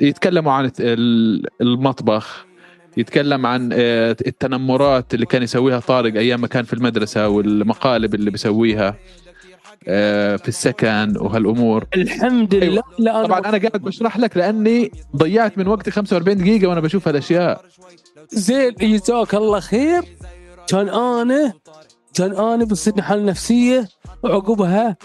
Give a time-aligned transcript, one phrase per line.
[0.00, 0.70] يتكلموا عن
[1.60, 2.46] المطبخ
[2.96, 8.30] يتكلم عن آه، التنمرات اللي كان يسويها طارق أيام ما كان في المدرسة والمقالب اللي
[8.30, 8.96] بيسويها
[9.88, 11.86] آه، في السكن وهالأمور.
[11.94, 12.84] الحمد لله أيوة.
[12.98, 17.64] لا طبعا أنا قاعد بشرح لك لأني ضيعت من وقتي 45 دقيقة وأنا بشوف هالأشياء.
[18.32, 20.02] زين جزاك الله خير.
[20.68, 21.52] كان أنا
[22.14, 23.88] كان أنا بصير حالة نفسية
[24.22, 24.96] وعقبها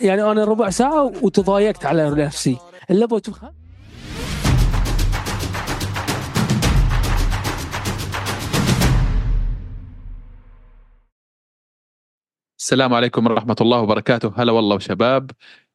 [0.00, 2.56] يعني أنا ربع ساعة وتضايقت على نفسي.
[2.90, 3.32] إلا بوتو
[12.64, 14.32] السلام عليكم ورحمة الله وبركاته.
[14.36, 15.30] هلا والله وشباب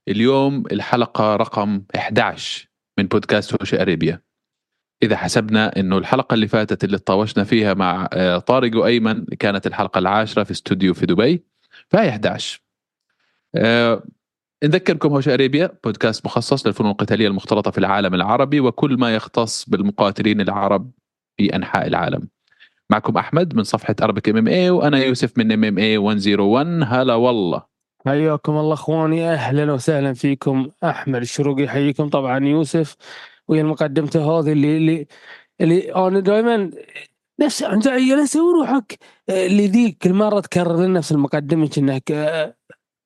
[0.08, 2.68] اليوم الحلقة رقم 11
[2.98, 4.22] من بودكاست هوش أريبيا.
[5.04, 10.00] إذا حسبنا أنه الحلقة اللي فاتت اللي تطاوشنا فيها مع آه، طارق وأيمن كانت الحلقة
[10.00, 11.44] العاشرة في استوديو في دبي
[11.90, 12.62] فهي 11
[13.56, 14.04] أه
[14.64, 20.42] نذكركم هوش أريبيا بودكاست مخصص للفنون القتالية المختلطة في العالم العربي وكل ما يختص بالمقاتلين
[20.42, 20.92] العرب
[21.38, 22.28] في أنحاء العالم.
[22.92, 26.84] معكم أحمد من صفحة أربك إم إم اي وأنا يوسف من إم إم اي 101
[26.88, 27.64] هلا والله.
[28.06, 29.30] حياكم الله أخواني.
[29.30, 32.96] أهلا وسهلا فيكم أحمد الشروقي يحييكم طبعا يوسف
[33.48, 35.08] ويا مقدمته هذه اللي اللي
[35.62, 36.72] اللي أنا دائما
[37.40, 39.00] نفس أنت أسوي روحك.
[39.30, 42.56] اللي ذي كل مرة تكرر نفس المقدمة انك آه،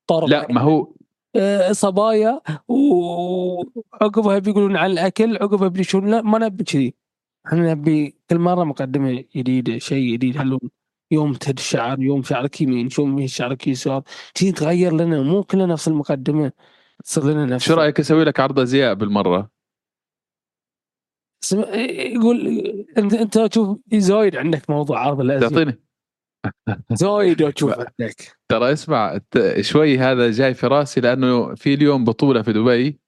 [0.06, 0.92] طرق لا ما هو
[1.36, 7.03] آه، صبايا وعقبها بيقولون عن الأكل عقبها بيشون لا ما نبي كذي.
[7.46, 10.38] إحنا نبي كل مرة مقدمة جديدة شيء جديد.
[10.38, 10.58] هل
[11.10, 14.02] يوم تهد الشعر يوم شعرك يمين يوم شعرك يسار
[14.34, 16.52] تيجي تغير لنا مو كلنا نفس المقدمة
[17.04, 19.50] تصير لنا نفس شو رأيك أسوي لك عرض أزياء بالمرة؟
[21.40, 21.60] سم...
[21.88, 22.46] يقول
[22.98, 25.50] انت أنت تشوف زايد عندك موضوع عرض الأزياء.
[25.50, 25.80] تعطيني.
[26.92, 28.36] زايد أشوف عندك.
[28.48, 29.18] ترى اسمع
[29.60, 33.03] شوي هذا جاي في راسي لأنه في اليوم بطولة في دبي.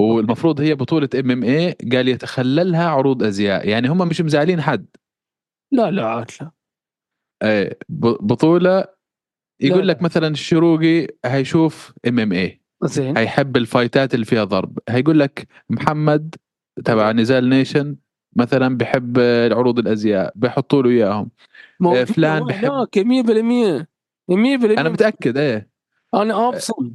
[0.00, 3.68] والمفروض هي بطولة MMA قال يتخللها عروض أزياء.
[3.68, 4.86] يعني هم مش مزعلين حد.
[5.72, 6.50] لا لا عاد لا.
[7.42, 7.78] إيه
[8.20, 8.84] بطولة
[9.60, 13.16] يقول لك مثلا الشروقي هيشوف MMA زين.
[13.18, 14.78] هيحب الفايتات اللي فيها ضرب.
[14.88, 16.34] هيقول لك محمد
[16.84, 17.96] تبع نزال نيشن
[18.36, 21.30] مثلا بحب العروض الأزياء بيحطوا له إياهم.
[21.86, 23.88] إيه، فلان بحب 100%
[24.28, 25.68] 100% أنا متأكد إيه.
[26.14, 26.94] أنا أبصم.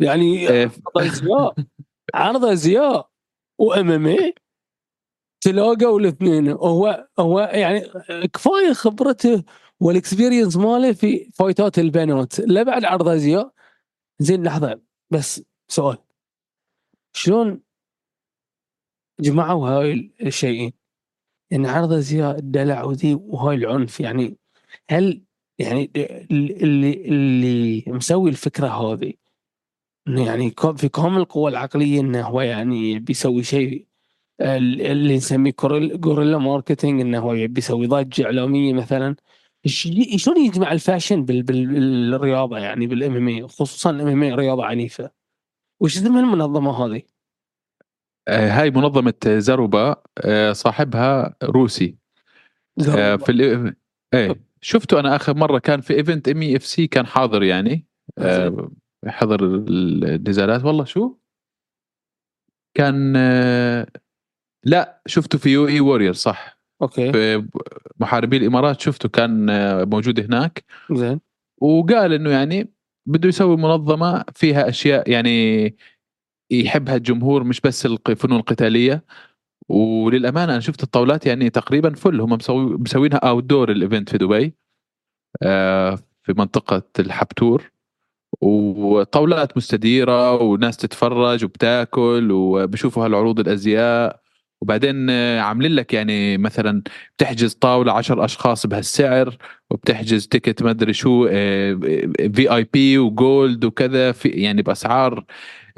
[0.00, 0.70] يعني إيه.
[2.14, 3.10] عرض أزياء
[3.58, 4.34] و MMA
[5.40, 6.48] تلاقوا الاثنين.
[6.48, 7.80] هو هو يعني
[8.28, 9.44] كفاية خبرته
[9.80, 12.40] وال experience ماله في فايتات البنات.
[12.40, 13.52] لا بعد عرض أزياء.
[14.18, 14.80] زين لحظة
[15.10, 15.98] بس سؤال.
[17.12, 17.62] شلون
[19.20, 20.72] جمعوا هاي الشيئين؟
[21.50, 24.36] يعني عرض أزياء الدلع وذي وهاي العنف يعني
[24.90, 25.22] هل
[25.58, 25.90] يعني
[26.30, 29.12] اللي اللي مسوي الفكرة هذه
[30.06, 33.86] يعني في كامل القوة العقلية إنه هو يعني بيسوي شيء
[34.40, 35.52] اللي نسميه
[36.04, 39.16] غوريلا ماركتينج إنه هو بيسوي ضجة إعلامية مثلا.
[40.16, 45.10] شلون يجمع ال fashion بالرياضة يعني بال MMA خصوصا ال MMA رياضة عنيفة.
[45.80, 47.02] وش اسم المنظمة هذه؟
[48.28, 51.96] آه، هاي منظمة زروبا آه، صاحبها روسي.
[52.88, 53.74] آه، في ال...
[54.14, 57.86] إيه شفته أنا آخر مرة كان في event MFC كان حاضر يعني.
[59.06, 60.64] حضر النزالات.
[60.64, 61.16] والله شو؟
[62.76, 63.12] كان
[64.64, 66.60] لا شفته في UAE Warrior صح.
[66.82, 67.12] okay.
[67.12, 67.48] في
[68.00, 69.46] محاربي الإمارات شفته كان
[69.88, 70.64] موجود هناك.
[70.92, 71.20] زين.
[71.62, 72.72] وقال إنه يعني
[73.08, 75.76] بده يسوي منظمة فيها أشياء يعني
[76.50, 79.04] يحبها الجمهور مش بس الفنون القتاليه
[79.68, 84.54] وللأمانة أنا شفت الطاولات يعني تقريبا full هم مسوي مسوينها outdoor ال event في دبي
[85.42, 87.70] آه، في منطقة الحبتور.
[88.40, 94.20] وطاولات مستديرة وناس تتفرج وبتاكل وبشوفوا هالعروض الأزياء.
[94.60, 95.10] وبعدين
[95.40, 96.82] عاملين لك يعني مثلا
[97.16, 99.36] بتحجز طاولة 10 أشخاص بهالسعر
[99.70, 101.28] وبتحجز ticket ما أدري شو
[102.34, 105.24] VIP و gold وكذا في يعني بأسعار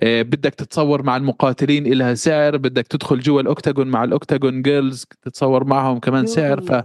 [0.01, 4.63] آه، بدك تتصور مع المقاتلين إلها سعر بدك تدخل جوا ال octagon مع ال octagon
[4.63, 6.61] girls تتصور معهم كمان سعر.
[6.61, 6.85] ف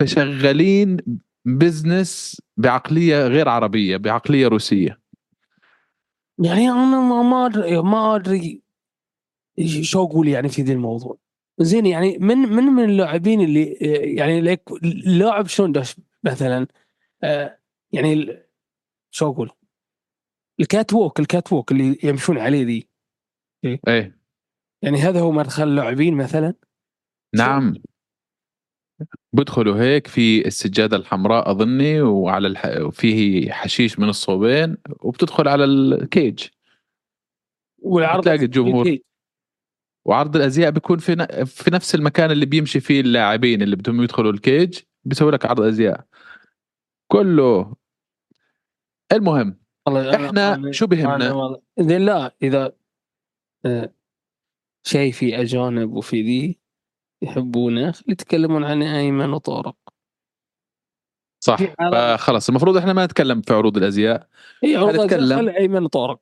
[0.00, 0.96] فشغالين
[1.46, 5.00] business بعقلية غير عربية بعقلية روسية.
[6.38, 8.62] يعني أنا ما ما ادري ما أدري
[9.82, 11.18] شو أقول يعني في ذي الموضوع.
[11.58, 13.64] زين يعني من من من اللاعبين اللي
[14.16, 16.66] يعني اللاعب شلون داش مثلا؟
[17.22, 17.58] آه
[17.92, 18.42] يعني
[19.10, 19.50] شو أقول؟
[20.60, 22.88] ال catwalk ال catwalk اللي يمشون عليه ذي.
[23.64, 24.18] إيه.
[24.82, 26.54] يعني هذا هو مدخل اللاعبين مثلا؟
[27.34, 27.74] نعم.
[29.32, 32.66] بدخلوا هيك في السجادة الحمراء أظني وعلى الح...
[32.80, 36.46] وفيه حشيش من الصوبين وبتدخل على ال cage.
[37.78, 38.98] والعرض تلاقي الجمهور.
[40.04, 44.32] وعرض الأزياء بيكون في ن- في نفس المكان اللي بيمشي فيه اللاعبين اللي بدهم يدخلوا
[44.32, 46.06] الكيج بيسوي لك عرض أزياء.
[47.08, 47.76] كله.
[49.12, 49.58] المهم
[49.88, 52.72] إحنا أنا- شو بهمنا؟ لا إذا
[53.66, 53.92] آه،
[54.82, 56.58] شيء في أجانب وفي ذي
[57.22, 59.76] يحبونه يتكلمون عن أيمن وطارق.
[61.44, 61.58] صح
[61.92, 64.26] فخلص المفروض إحنا ما نتكلم في عروض الأزياء.
[64.64, 66.20] إي عروض خلي أيمن وطارق.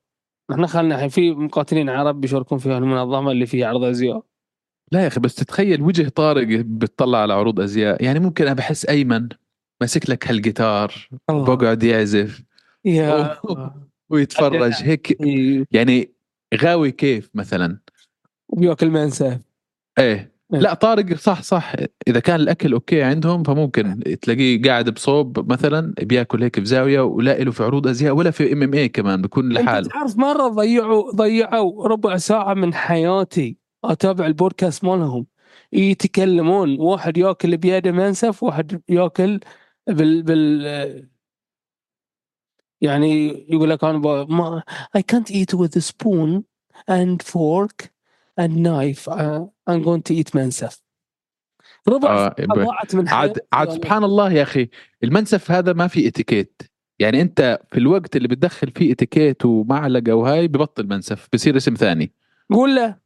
[0.53, 4.23] إحنا خلنا الحين في مقاتلين عرب بيشاركون في المنظمة اللي فيها عرض أزياء.
[4.93, 8.05] لا يا أخي بس تتخيل وجه طارق بتطلع على عروض أزياء.
[8.05, 9.29] يعني ممكن أنا بحس أيمن
[9.81, 12.43] ماسك لك هالجيتار الله بقعد يعزف
[12.85, 13.39] يا
[14.11, 14.73] ويتفرج.
[14.73, 15.19] هيك
[15.73, 16.15] يعني
[16.55, 17.79] غاوي كيف مثلا؟
[18.49, 19.41] وبياكل منسف
[19.99, 20.34] إيه.
[20.61, 21.73] لا طارق صح صح.
[22.09, 27.39] إذا كان الأكل okay عندهم فممكن تلاقيه قاعد بصوب مثلا بياكل هيك في زاويه ولا
[27.45, 29.89] له في عروض أزياء ولا في MMA كمان بيكون أنت لحاله.
[29.89, 35.27] تعرف مرة ضيعوا ضيعوا ربع ساعة من حياتي أتابع البودكاست مالهم.
[35.73, 39.41] يتكلمون واحد ياكل بيده منسف واحد ياكل
[39.87, 41.09] بال بال
[42.81, 44.63] يعني يقول لك أنا ب- ما
[44.99, 46.43] I can't eat with a spoon
[46.91, 47.89] and fork
[48.41, 49.41] and knife uh,
[49.71, 50.83] I'm going to eat منسف
[51.89, 53.71] ربع آه، ضاعت من عاد عاد.
[53.71, 54.69] سبحان الله يا أخي
[55.05, 56.63] المنسف هذا ما في اتيكيت.
[56.99, 62.13] يعني أنت في الوقت اللي بتدخل فيه اتيكيت ومعلقة وهاي ببطل منسف بصير اسم ثاني.
[62.51, 62.97] قول له.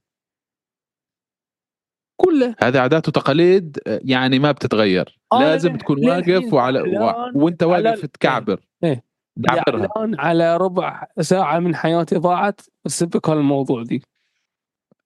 [2.18, 2.54] قول له.
[2.62, 5.18] هذا عادات وتقاليد آه، يعني ما بتتغير.
[5.32, 8.60] أنا لازم ليه- تكون واقف الحين وعلى وع- وأنت واقف تكعبر.
[8.84, 9.04] إيه.
[9.36, 14.02] دعبرها زعلان على ربع ساعة من حياتي ضاعت بسبب هالموضوع دي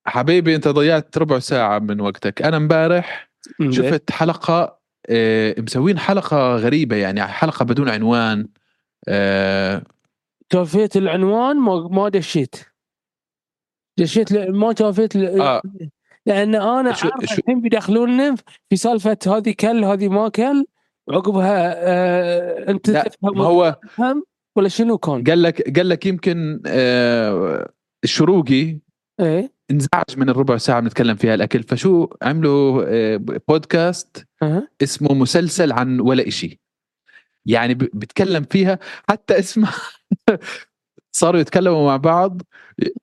[0.06, 3.30] حبيبي أنت ضيعت ربع ساعة من وقتك أنا امبارح.
[3.70, 4.78] شفت حلقة
[5.10, 8.48] آه، مسوين حلقة غريبة يعني حلقة بدون عنوان
[9.08, 9.82] آه،
[10.50, 12.56] توفيت العنوان ما ما دشيت
[13.98, 15.16] دشيت ما توفيت.
[15.16, 15.62] آه.
[16.26, 18.34] لأن أنا شو- عارف شو- الحين بيدخلوننا
[18.70, 20.64] في سالفة هذه كل هذه ما كل
[21.10, 24.24] عقبها آه أنت تفهم هو تفهم
[24.56, 27.68] ولا شنو كان؟ قال لك قال لك يمكن آه،
[28.04, 28.78] الشروقي
[29.20, 29.52] إيه.
[29.70, 31.62] انزعج من الربع ساعة بنتكلم فيها الأكل.
[31.62, 33.16] فشو عملوا آه،
[33.48, 34.68] بودكاست أه.
[34.82, 36.60] اسمه مسلسل عن ولا إشي.
[37.46, 38.78] يعني بتكلم فيها
[39.08, 39.74] حتى اسمها
[41.12, 42.42] صاروا يتكلموا مع بعض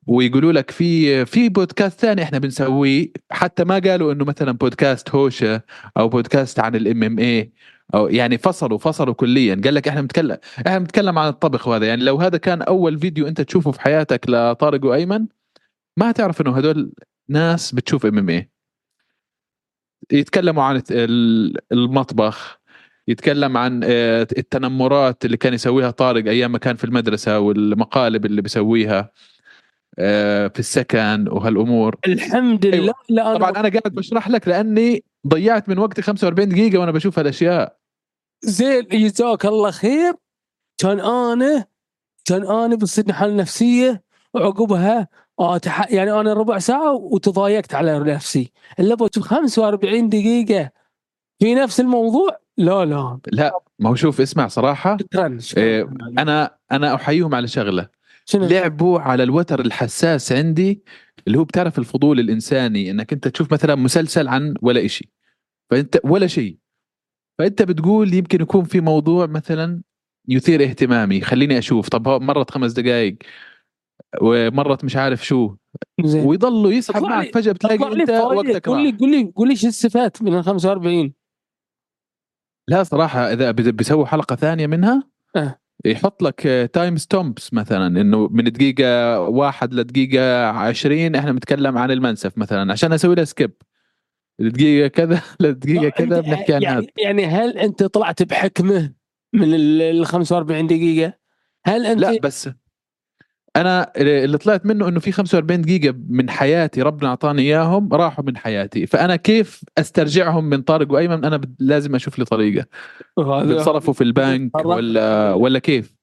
[0.07, 3.11] ويقولوا لك في في بودكاست ثاني إحنا بنسويه.
[3.31, 5.61] حتى ما قالوا إنه مثلا بودكاست هوشة
[5.97, 7.51] أو بودكاست عن الام إم اي
[7.93, 9.61] أو يعني فصلوا فصلوا كليا.
[9.63, 11.87] قال لك إحنا بنتكلم إحنا بنتكلم عن الطبخ وهذا.
[11.87, 15.27] يعني لو هذا كان أول فيديو أنت تشوفه في حياتك لطارق وأيمن
[15.99, 16.91] ما تعرف إنه هدول
[17.29, 18.49] ناس بتشوف إم إم اي
[20.11, 22.59] يتكلموا عن ال- المطبخ
[23.07, 28.41] يتكلم عن آه، التنمرات اللي كان يسويها طارق أيام ما كان في المدرسة والمقالب اللي
[28.41, 29.11] بيسويها
[29.99, 31.95] آه، في السكن وهالأمور.
[32.07, 32.75] الحمد لله.
[32.83, 32.93] أيوة.
[33.09, 37.77] لا طبعا أنا قاعد بشرح لك لأني ضيعت من وقتي 45 دقيقة وأنا بشوف هالأشياء.
[38.41, 40.13] زين جزاك الله خير.
[40.77, 41.65] كان أنا
[42.25, 44.03] كان أنا بتصير حالة نفسية
[44.33, 45.07] وعقبها
[45.39, 45.91] آه تح...
[45.91, 48.51] يعني أنا ربع ساعة وتضايقت على نفسي.
[48.79, 50.71] إلا بشوف 45 دقيقة
[51.39, 53.19] في نفس الموضوع؟ لا لا.
[53.31, 54.97] لا ما هو شوف اسمع صراحة.
[55.57, 57.87] إيه، أنا أنا أحييهم على شغلة.
[58.25, 60.83] شنو؟ لعبوا على الوتر الحساس عندي
[61.27, 65.11] اللي هو بتعرف الفضول الإنساني إنك أنت تشوف مثلا مسلسل عن ولا إشي.
[65.69, 66.57] فأنت ولا شيء.
[67.39, 69.81] فأنت بتقول يمكن يكون في موضوع مثلا
[70.27, 71.89] يثير اهتمامي خليني أشوف.
[71.89, 73.17] طب مرت خمس دقائق
[74.21, 75.55] ومرت مش عارف شو
[76.05, 78.09] زين ويضلوا يسحب معك فجأة بتلاقي أنت.
[78.09, 81.13] وقتك قول لي قول لي قول لي شو استفدت من ال 45
[82.67, 85.03] لا صراحة إذا بي- بيسووا حلقة ثانية منها
[85.35, 85.59] أه.
[85.85, 92.37] يحط لك time stamps مثلا إنه من دقيقة واحد لدقيقة عشرين إحنا بنتكلم عن المنسف
[92.37, 93.51] مثلا عشان أسوي له skip
[94.39, 98.93] دقيقه كذا لدقيقة كذا بنحكي عن هذا يعني, يعني هل أنت طلعت بحكمة
[99.33, 101.13] من ال 45 دقيقة؟
[101.65, 102.49] هل أنت لا بس
[103.55, 108.37] أنا اللي طلعت منه إنه في 45 دقيقه من حياتي ربنا أعطاني إياهم راحوا من
[108.37, 108.85] حياتي.
[108.85, 112.65] فأنا كيف أسترجعهم من طارق وأيمن؟ أنا لازم أشوف لي طريقة.
[113.17, 115.95] بتصرفوا في البنك ولا ولا كيف؟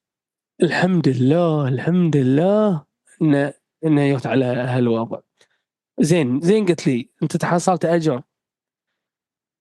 [0.62, 2.84] الحمد لله الحمد لله
[3.22, 3.52] إنه
[3.84, 5.18] انه على هالوضع.
[6.00, 8.22] زين زين قلت لي أنت تحصلت أجر.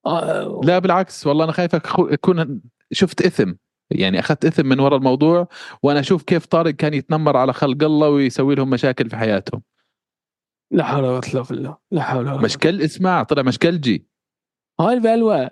[0.06, 2.62] آه، لا بالعكس والله أنا خايف اكون
[2.92, 3.54] شفت إثم.
[3.92, 5.48] يعني أخذت إثم من وراء الموضوع
[5.84, 9.62] وأنا أشوف كيف طارق كان يتنمر على خلق الله ويسوي لهم مشاكل في حياتهم.
[10.72, 14.08] لا حول ولا قوة إلا بالله لا حول ولا قوة مشكل اسمع طلع مشكلجي
[14.80, 15.50] هاي البلوى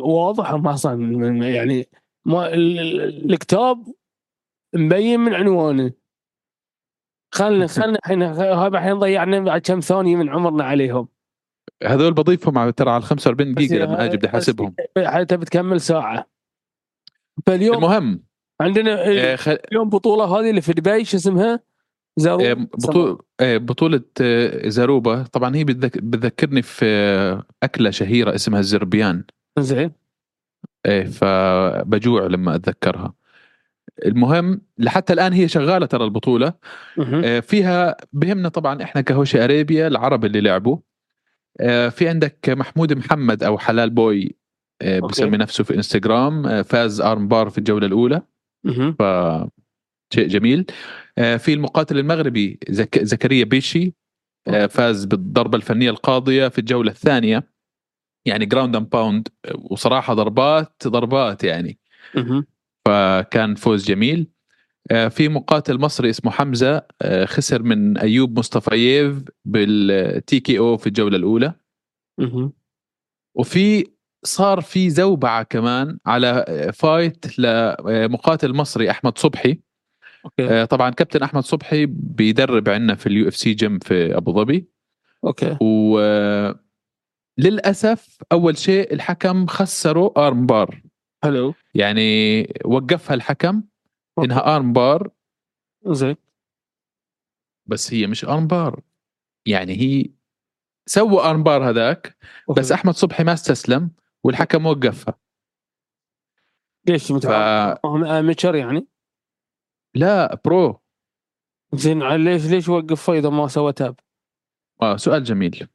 [0.00, 1.12] واضح ما أصلا
[1.48, 1.88] يعني
[2.26, 3.84] ما ال- ال- الكتاب
[4.74, 5.92] مبين من عنوانه.
[7.34, 11.08] خلنا خلنا الحين هذا الحين ضيعنا بعد كم ثانية من عمرنا عليهم.
[11.82, 14.74] هذول بضيفهم على ترى على 45 دقيقة لما أجي بدي أحاسبهم.
[14.98, 16.26] حتى بتكمل ساعة.
[17.46, 18.22] فاليوم المهم
[18.60, 19.38] عندنا آه،.
[19.46, 21.60] اليوم بطولة هذه اللي في دبي شو اسمها؟
[22.16, 22.68] زاروبا.
[22.74, 25.22] بطولة بطولة آه، زاروبا.
[25.22, 25.98] طبعا هي بتذك...
[25.98, 26.86] بتذكرني في
[27.62, 29.24] أكلة شهيرة اسمها الزربيان.
[29.58, 29.92] زين.
[30.86, 33.14] إيه فبجوع لما أتذكرها.
[34.06, 36.52] المهم لحتى الآن هي شغالة ترى البطولة.
[36.96, 37.40] مه.
[37.40, 40.78] فيها بهمنا طبعا إحنا كهوشي أريبيا العرب اللي لعبوا.
[41.90, 44.36] في عندك محمود محمد أو حلال بوي
[44.84, 48.22] بسمي نفسه في إنستغرام فاز ارم بار في الجولة الأولى.
[48.98, 49.02] ف
[50.14, 50.66] شيء جميل.
[51.16, 53.04] في المقاتل المغربي زك...
[53.04, 53.94] زكريا بيشي
[54.68, 57.50] فاز بالضربة الفنية القاضية في الجولة الثانية.
[58.26, 61.78] يعني ground and pound وصراحة ضربات ضربات يعني.
[62.86, 64.30] فكان فوز جميل.
[65.10, 66.82] في مقاتل مصري اسمه حمزة
[67.24, 71.54] خسر من أيوب مصطفييف بال TKO في الجولة الأولى.
[73.34, 73.84] وفي
[74.26, 79.60] صار في زوبعة كمان على fight لمقاتل مصري أحمد صبحي.
[80.24, 80.66] okay.
[80.66, 84.68] طبعا كابتن أحمد صبحي بيدرب عندنا في ال UFC Gym في أبو ظبي.
[85.24, 85.56] okay.
[85.60, 85.98] و
[87.38, 90.82] للأسف أول شيء الحكم خسره arm bar.
[91.24, 93.62] حلو يعني وقفها الحكم
[94.18, 95.10] إنها arm bar.
[95.86, 96.16] زين.
[97.66, 98.80] بس هي مش arm bar.
[99.46, 100.10] يعني هي
[100.86, 102.16] سووا arm bar هذاك.
[102.48, 102.60] okay.
[102.60, 103.90] بس أحمد صبحي ما استسلم.
[104.24, 105.18] والحكم وقفها
[106.88, 108.88] ليش متعاون هم amateur يعني؟
[109.94, 110.80] لا pro
[111.74, 113.96] زين ليش ليش وقفها إذا ما سوى tap؟
[114.82, 115.68] آه سؤال جميل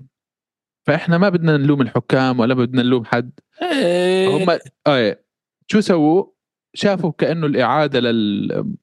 [0.88, 4.28] فإحنا ما بدنا نلوم الحكام ولا بدنا نلوم حد إيه.
[4.28, 5.24] هم آه
[5.68, 6.26] شو سووا
[6.74, 8.76] شافوا كأنه الإعادة لل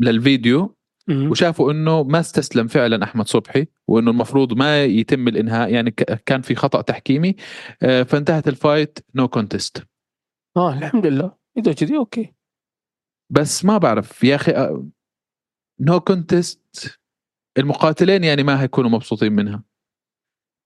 [0.00, 0.75] للفيديو.
[1.10, 5.90] وشافوا إنه ما استسلم فعلا أحمد صبحي وإنه المفروض ما يتم الإنهاء يعني
[6.26, 7.36] كان في خطأ تحكيمي
[7.82, 9.86] آه، فانتهت ال fight no contest
[10.56, 11.32] آه الحمد لله.
[11.58, 12.34] إذا كذي okay.
[13.30, 14.52] بس ما بعرف يا أخي
[15.80, 16.98] no contest
[17.58, 19.62] المقاتلين يعني ما هيكونوا مبسوطين منها.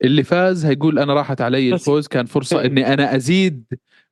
[0.05, 2.67] اللي فاز هيقول أنا راحت علي الفوز كان فرصة إيه.
[2.67, 3.65] إني أنا أزيد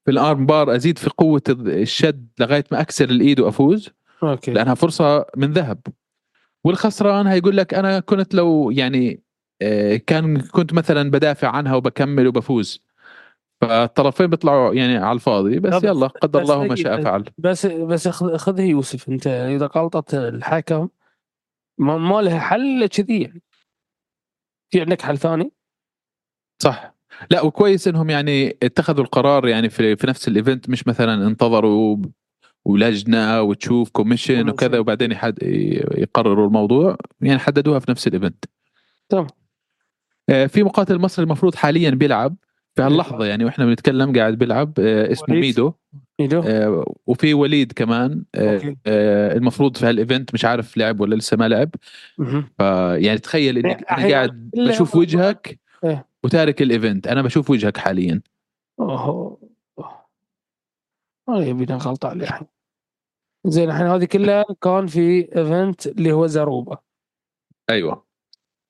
[0.05, 3.91] في ال arm bar أزيد في قوة الشد لغاية ما أكسر الإيد وأفوز.
[4.23, 4.53] okay.
[4.53, 5.81] لأنها فرصة من ذهب.
[6.65, 9.23] والخسران هيقول لك أنا كنت لو يعني
[9.63, 12.83] آه، كان كنت مثلا بدافع عنها وبكمل وبفوز
[13.61, 16.75] فالطرفين بيطلعوا يعني على الفاضي بس يلا قدر الله ما.
[16.75, 20.89] شاء فعل بس بس خذ- خذها يوسف أنت إذا غلطت الحكم
[21.79, 23.43] ما, ما لها حل كذي يعني
[24.71, 25.53] في عندك حل ثاني؟
[26.63, 26.95] صح
[27.31, 31.97] لا وكويس إنهم يعني اتخذوا القرار يعني في في نفس ال event مش مثلا انتظروا
[32.65, 34.49] ولجنة وتشوف commission.
[34.49, 35.39] وكذا وبعدين يحد
[35.99, 38.45] يقرروا الموضوع يعني حددوها في نفس ال event
[39.09, 39.27] تمام.
[40.29, 42.37] آه، في مقاتل مصري المفروض حاليا بيلعب
[42.79, 45.45] في هاللحظة يعني وإحنا بنتكلم قاعد بيلعب آه، اسمه وليد.
[45.45, 45.73] ميدو
[46.21, 48.77] ايدو آه، وفي وليد كمان آه،
[49.37, 51.71] المفروض في هال event مش عارف لعب ولا لسه ما لعب
[52.19, 52.49] مهم.
[52.59, 56.07] فيعني تخيل إنك أنا أحيانا قاعد بشوف وجهك إيه.
[56.25, 58.21] وتارك ال event أنا بشوف وجهك حاليا
[58.81, 59.39] أوه
[61.29, 62.47] ما يبينا غلطة عليه الحين
[63.47, 66.79] زين الحين هذه كلها كان في event اللي هو زاروبا
[67.71, 68.07] أيوه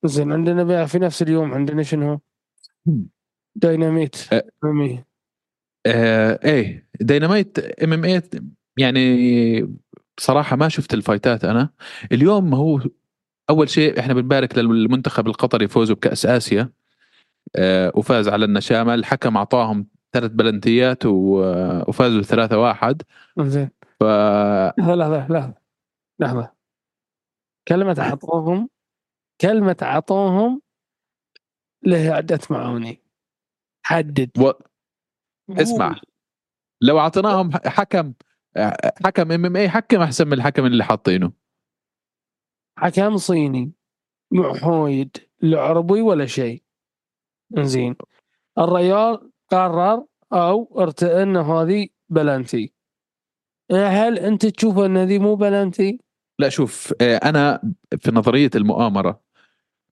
[0.05, 2.21] زين عندنا بقى في نفس اليوم عندنا شنو؟
[3.55, 4.45] دايناميت أه.
[4.65, 5.05] أمي.
[5.87, 8.23] آه إيه ديناميت MMA
[8.79, 9.79] يعني
[10.17, 11.71] بصراحة ما شفت ال fights ات أنا
[12.13, 12.81] اليوم هو
[13.51, 16.71] أول شيء إحنا بنبارك للمنتخب القطري فوزه بكأس آسيا
[17.95, 23.03] وفاز على النشامة الحكم أعطاهم ثلاث بلنتيات وفازوا 3 واحد.
[23.39, 24.05] زين ف
[24.79, 25.55] لحظة لحظة لحظة
[26.21, 26.53] لحظة.
[27.69, 28.69] كلمة أعطوهم
[29.41, 30.63] كلمة أعطوهم
[31.83, 33.03] لها عدة معاني.
[33.83, 34.31] حدد.
[34.39, 34.53] و...
[35.51, 36.01] اسمع.
[36.81, 38.13] لو اعطيناهم حكم
[39.05, 41.33] حكم إم إم اي حكم أحسن من الحكم اللي حاطينه.
[42.79, 43.73] حكم صيني.
[44.31, 46.63] محايد لا عربي ولا شيء.
[47.59, 47.97] زين
[48.59, 52.73] الريال قرر أو ارتأى ان هذه بلانتي.
[53.71, 56.01] هل أنت تشوف أن هذه مو بلانتي؟
[56.39, 57.63] لا شوف آه، أنا
[57.99, 59.21] في نظرية المؤامرة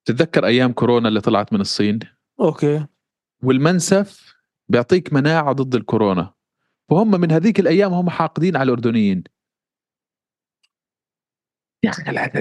[0.05, 1.99] تتذكر أيام كورونا اللي طلعت من الصين؟
[2.41, 2.87] أوكي.
[3.43, 4.35] والمنسف
[4.69, 6.33] بيعطيك مناعة ضد الكورونا.
[6.91, 9.25] وهم من هذيك الأيام هم حاقدين على الأردنيين.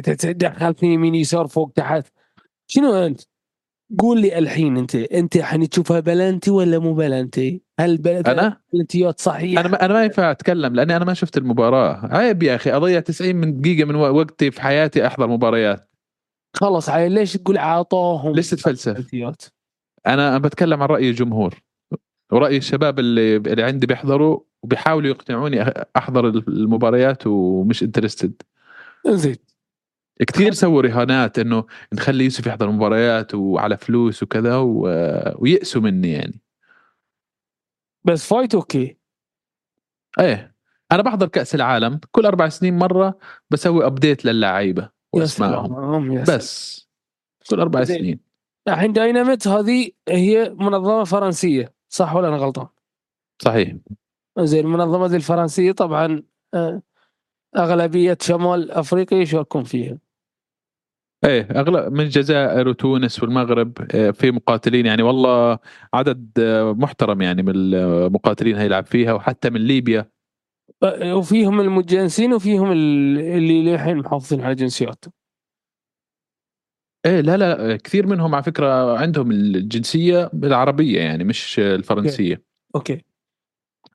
[0.04, 2.08] تدخل في يمين يسار فوق تحت.
[2.68, 3.22] شنو أنت؟
[4.00, 8.58] قول لي الحين أنت أنت الحين تشوفها بلانتي ولا مو بلانتي؟ هل بل- أنا؟
[9.18, 12.00] صحيحة؟ أنا ما أنا ما ينفع أتكلم لأني أنا ما شفت المباراة.
[12.16, 15.90] عيب يا أخي أضيع 90 من دقيقة من وقتي في حياتي أحضر مباريات.
[16.54, 19.06] خلص علي ليش تقول عطوهم ليش تتفلسف؟
[20.08, 21.56] أنا بتكلم عن رأي الجمهور.
[22.32, 25.62] ورأي الشباب اللي اللي عندي بيحضروا وبيحاولوا يقنعوني
[25.98, 28.42] أحضر المباريات ومش interested
[29.08, 29.36] زين
[30.20, 34.82] كثير سووا رهانات إنه نخلي يوسف يحضر مباريات وعلى فلوس وكذا و...
[35.36, 36.42] ويأسوا مني يعني
[38.04, 38.98] بس fight أوكي
[40.20, 40.56] إيه
[40.92, 43.18] أنا بحضر كأس العالم كل أربع سنين مرة
[43.50, 46.24] بسوي update للعيبة يا وأسمائهم.
[46.24, 46.82] بس
[47.50, 47.84] كل أربع.
[47.84, 48.20] سنين
[48.68, 52.68] الحين دايناميت هذه هي منظمة فرنسية صح ولا أنا غلطان؟
[53.42, 53.76] صحيح
[54.40, 56.82] زين المنظمه دي الفرنسية طبعا آه،
[57.58, 59.98] أغلبية شمال أفريقيا يشاركون فيها
[61.24, 65.60] إيه أغلب من الجزائر وتونس والمغرب إيه، في مقاتلين يعني والله
[65.94, 70.12] عدد آه، محترم يعني من المقاتلين هيلعب فيها وحتى من ليبيا.
[70.84, 75.14] آه، وفيهم المتجنسين وفيهم ال- اللي للحين محافظين على جنسياتهم
[77.06, 82.44] إيه لا لا كثير منهم على فكرة عندهم الجنسية العربية يعني مش الفرنسية.
[82.76, 83.02] أوكي.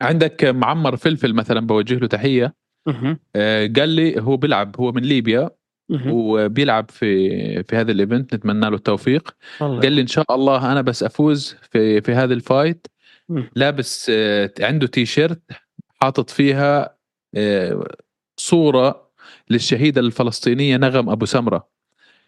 [0.03, 2.55] عندك معمر فلفل مثلا بوجه له تحية.
[2.89, 3.19] مهم.
[3.37, 5.51] آه، قال لي هو بيلعب هو من ليبيا.
[6.13, 9.37] وبيلعب في في هذا ال event نتمنى له التوفيق.
[9.83, 12.87] قال لي إن شاء الله أنا بس أفوز في في هذا ال fight.
[13.57, 15.43] لابس آه، عنده تي شيرت
[16.03, 16.97] حاطط فيها
[17.35, 17.85] آه،
[18.37, 19.11] صورة
[19.51, 21.69] للشهيدة الفلسطينية نغم أبو سمرة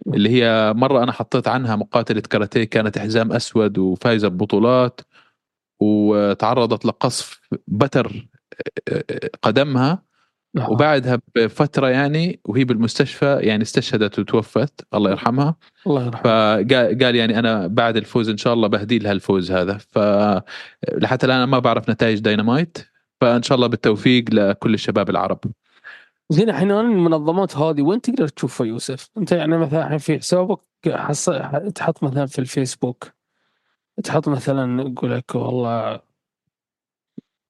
[0.07, 5.00] اللي هي مرة أنا حطيت عنها مقاتلة كاراتيه كانت حزام أسود وفايزة ببطولات
[5.81, 8.28] وتعرضت لقصف بتر
[8.88, 9.04] آه،
[9.42, 10.02] قدمها.
[10.59, 10.71] آه.
[10.71, 15.56] وبعدها بفترة يعني وهي بالمستشفى يعني استشهدت وتوفت الله يرحمها
[15.87, 19.78] الله يرحمه فقال قال يعني أنا بعد الفوز إن شاء الله بهدي لها الفوز هذا
[19.78, 19.99] ف
[20.92, 22.78] لحتى الآن ما بعرف نتائج داينامايت
[23.21, 25.38] فإن شاء الله بالتوفيق لكل الشباب العرب
[26.30, 31.30] زين الحين المنظمات هذه وين تقدر تشوفها يوسف؟ أنت يعني مثلا الحين في حسابك حص...
[31.75, 33.12] تحط مثلا في الفيسبوك
[34.04, 36.00] تحط مثلا يقول لك والله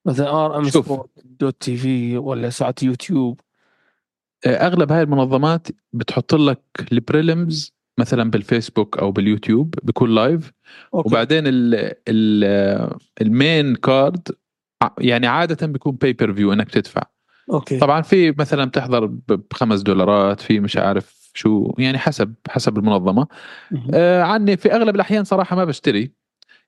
[0.06, 0.86] مثلا آر أم شوف.
[0.86, 3.40] سبورت دوت تي في ولا ساعات يوتيوب
[4.46, 6.60] أغلب هاي المنظمات بتحط لك
[6.92, 10.52] ال prelims مثلا بالفيسبوك أو باليوتيوب بيكون live
[10.94, 11.08] okay.
[11.08, 12.44] وبعدين ال ال
[13.20, 14.28] ال main card
[14.98, 17.02] يعني عادة بيكون pay-per-view إنك تدفع
[17.52, 23.26] okay طبعا في مثلا بتحضر بخمس دولارات في مش عارف شو يعني حسب حسب المنظمة.
[23.94, 26.12] آه عني في أغلب الأحيان صراحة ما بشتري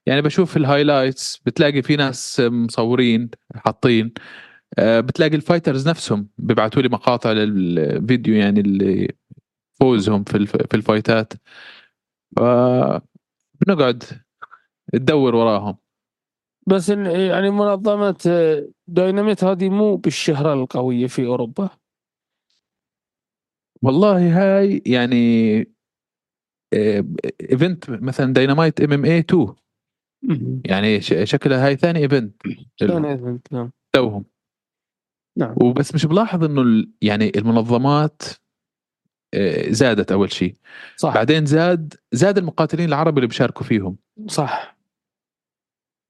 [0.05, 4.13] يعني بشوف ال highlights بتلاقي في ناس مصورين حاطين
[4.79, 9.09] آه بتلاقي ال fighters نفسهم بيبعتوا لي مقاطع للفيديو يعني اللي
[9.81, 11.33] فوزهم في في ال fights ات.
[13.61, 14.03] بنقعد
[14.93, 15.77] تدور وراهم.
[16.67, 21.69] بس يعني منظمة آه، دايناميت هذه مو بالشهرة القوية في أوروبا.
[23.83, 24.17] والله
[24.59, 25.55] هاي يعني
[26.73, 27.05] آه،
[27.51, 29.64] event مثلا داينامايت MMA 2 مهم.
[30.65, 32.41] يعني شكلها هاي ثاني إيفنت.
[32.79, 33.71] ثاني إيفنت، نعم.
[33.95, 34.25] توهم.
[35.37, 35.55] نعم.
[35.63, 38.21] وبس مش بلاحظ إنه يعني المنظمات
[39.33, 40.55] آه، زادت أول شيء
[40.95, 41.15] صح.
[41.15, 43.97] بعدين زاد زاد المقاتلين العرب اللي بيشاركوا فيهم.
[44.27, 44.77] صح.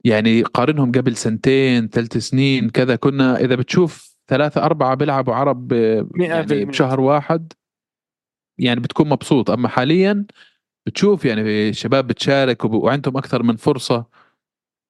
[0.06, 2.96] يعني قارنهم قبل سنتين ثلاث سنين كذا.
[2.96, 6.66] كنا إذا بتشوف ثلاثة أربعة بيلعبوا عرب آه، يعني.
[6.66, 7.54] بشهر واحد
[8.60, 9.52] يعني بتكون مبسوط.
[9.52, 10.26] أما حاليا
[10.86, 14.06] بتشوف يعني شباب بتشارك وعندهم أكثر من فرصة؟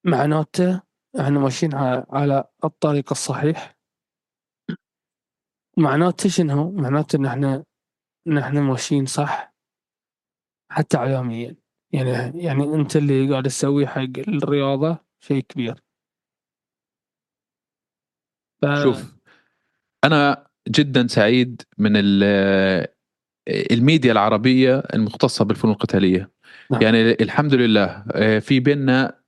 [0.03, 0.81] معناته
[1.19, 3.75] إحنا ماشيين على, الطريق الصحيح.
[5.77, 7.63] معناته شنو؟ معناته إن إحنا
[8.27, 9.55] إن إحنا ماشيين صح
[10.71, 11.55] حتى اعلاميا.
[11.93, 15.83] يعني يعني أنت اللي قاعد تسويه حق الرياضة شيء كبير.
[18.61, 18.65] ف...
[18.83, 19.15] شوف
[20.03, 21.95] أنا جدا سعيد من
[23.47, 26.31] الميديا العربية المختصة بالفنون القتالية.
[26.71, 26.81] نعم.
[26.81, 29.19] يعني الحمد لله آه، في بيننا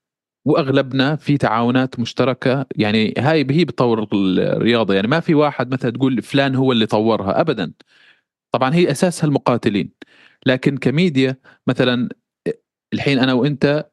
[0.45, 2.65] وأغلبنا في تعاونات مشتركة.
[2.75, 4.93] يعني هاي هي بتطور الرياضة.
[4.93, 7.73] يعني ما في واحد مثلا تقول فلان هو اللي طورها ابدا.
[8.51, 9.91] طبعا هي أساسها المقاتلين.
[10.45, 11.35] لكن كميديا
[11.67, 12.09] مثلا
[12.93, 13.89] الحين أنا وأنت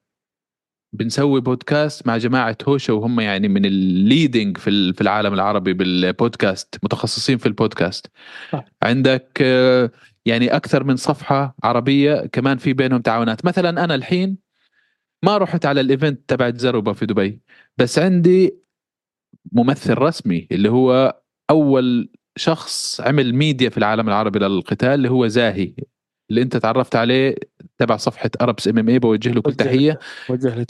[0.95, 6.79] بنسوي بودكاست مع جماعة هوشة وهم يعني من ال leading في في العالم العربي بالبودكاست
[6.83, 8.07] متخصصين في البودكاست.
[8.83, 9.91] عندك آه،
[10.27, 13.45] يعني أكثر من صفحة عربية كمان في بينهم تعاونات.
[13.45, 14.39] مثلا أنا الحين
[15.23, 17.41] ما رحت على ال event تبع زروبا في دبي
[17.79, 18.59] بس عندي
[19.53, 25.75] ممثل رسمي اللي هو أول شخص عمل ميديا في العالم العربي للقتال اللي هو زاهي
[26.31, 27.35] اللي أنت تعرفت عليه
[27.79, 29.99] تبع صفحة أربس MMA بوجه له كل تحية.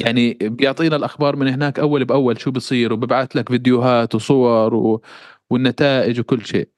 [0.00, 5.02] يعني بيعطينا الأخبار من هناك أول بأول شو بصير وببعث لك فيديوهات وصور و...
[5.50, 6.68] والنتائج وكل شيء.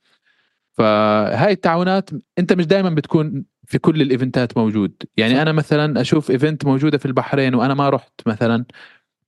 [0.79, 5.03] فهاي التعاونات انت مش دائما بتكون في كل ال event ات موجود.
[5.17, 5.41] يعني صح.
[5.41, 8.65] أنا مثلا أشوف event موجودة في البحرين وأنا ما رحت مثلا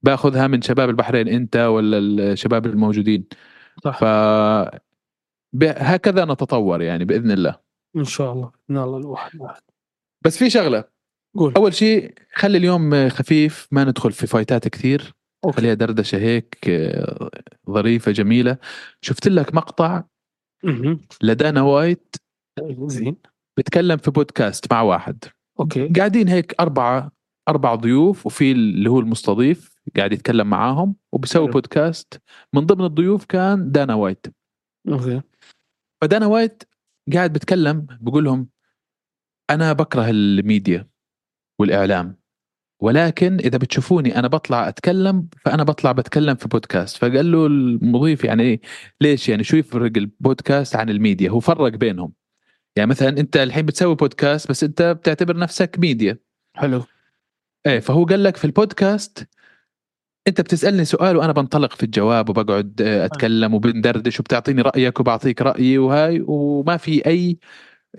[0.02, 3.24] باخذها من شباب البحرين أنت ولا الشباب الموجودين.
[3.84, 3.98] صح.
[4.00, 4.04] ف
[5.64, 7.58] هكذا نتطور يعني بإذن الله.
[7.96, 9.40] إن شاء الله باذن الله الواحد.
[9.40, 9.62] واحد
[10.24, 10.84] بس في شغلة.
[11.36, 11.52] قول.
[11.56, 15.14] أول شيء خلي اليوم خفيف ما ندخل في fights ات كثير.
[15.44, 15.56] Okay.
[15.56, 17.30] خليها دردشة هيك آه،
[17.70, 18.56] ظريفة جميلة.
[19.00, 20.02] شفت لك مقطع.
[21.22, 22.16] لدانا وايت
[22.86, 23.16] زين.
[23.58, 25.24] بتكلم في بودكاست مع واحد.
[25.60, 25.88] Okay.
[25.88, 27.12] قاعدين هيك أربعة
[27.48, 31.52] أربع ضيوف وفي اللي هو المستضيف قاعد يتكلم معاهم وبسوي حلو.
[31.52, 32.22] بودكاست.
[32.54, 34.26] من ضمن الضيوف كان دانا وايت.
[34.88, 35.22] Okay.
[36.02, 36.62] فدانا وايت
[37.14, 38.48] قاعد بتكلم بقول لهم
[39.50, 40.88] أنا بكره الميديا
[41.60, 42.17] والإعلام.
[42.80, 46.96] ولكن إذا بتشوفوني أنا بطلع أتكلم فأنا بطلع بتكلم في بودكاست.
[46.96, 48.60] فقال له المضيف يعني إيه
[49.00, 52.12] ليش يعني شو يفرق البودكاست عن الميديا؟ هو فرق بينهم.
[52.76, 56.18] يعني مثلا أنت الحين بتسوي بودكاست بس أنت بتعتبر نفسك ميديا.
[56.54, 56.82] حلو.
[57.66, 59.28] إيه فهو قال لك في البودكاست
[60.28, 65.78] أنت بتسألني سؤال وأنا بنطلق في الجواب وبقعد آه، أتكلم وبندردش وبتعطيني رأيك وبعطيك رأيي
[65.78, 67.38] وهاي وما في أي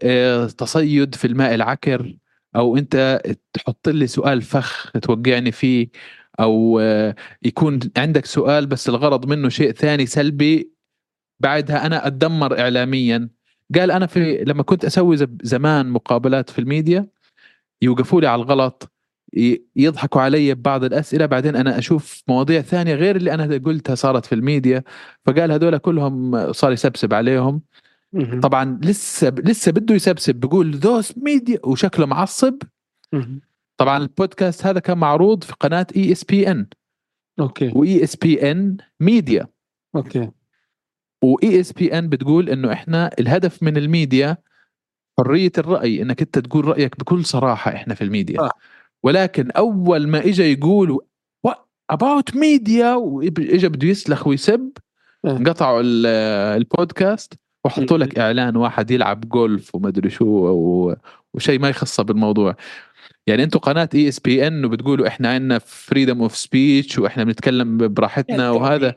[0.03, 2.15] آه، تصيد في الماء العكر
[2.55, 3.21] أو أنت
[3.53, 5.89] تحط لي سؤال فخ توقعني فيه
[6.39, 10.73] أو آه، يكون عندك سؤال بس الغرض منه شيء ثاني سلبي
[11.39, 13.29] بعدها أنا أتدمر اعلاميا.
[13.75, 17.07] قال أنا في لما كنت أسوي زمان مقابلات في الميديا
[17.81, 18.91] يوقفوا لي على الغلط
[19.75, 24.35] يضحكوا علي ببعض الأسئلة بعدين أنا أشوف مواضيع ثانية غير اللي أنا قلتها صارت في
[24.35, 24.83] الميديا.
[25.25, 27.61] فقال هذول كلهم صار يسبسب عليهم.
[28.43, 32.57] طبعا لسه لسه بده يسبسب بيقول those media وشكله معصب.
[33.77, 36.65] طبعا البودكاست هذا كان معروض في قناة ESPN
[37.39, 37.71] okay.
[37.75, 39.47] و ESPN media.
[39.95, 40.31] okay.
[41.23, 44.37] و ESPN بتقول إنه إحنا الهدف من الميديا
[45.19, 48.37] حرية الرأي إنك أنت تقول رأيك بكل صراحة إحنا في الميديا.
[48.41, 48.51] صح.
[49.03, 50.99] ولكن أول ما اجى يقول
[51.89, 54.71] about media واجى بده يسلخ ويسب
[55.25, 55.31] إيه.
[55.43, 56.05] قطعوا ال-
[56.61, 57.33] البودكاست.
[57.65, 60.95] وحطوا لك إعلان واحد يلعب جولف ومدري شو و-
[61.33, 62.55] وشيء ما يخصه بالموضوع.
[63.27, 68.95] يعني أنتم قناة ESPN وبتقولوا إحنا عندنا freedom of speech وإحنا بنتكلم براحتنا وهذا.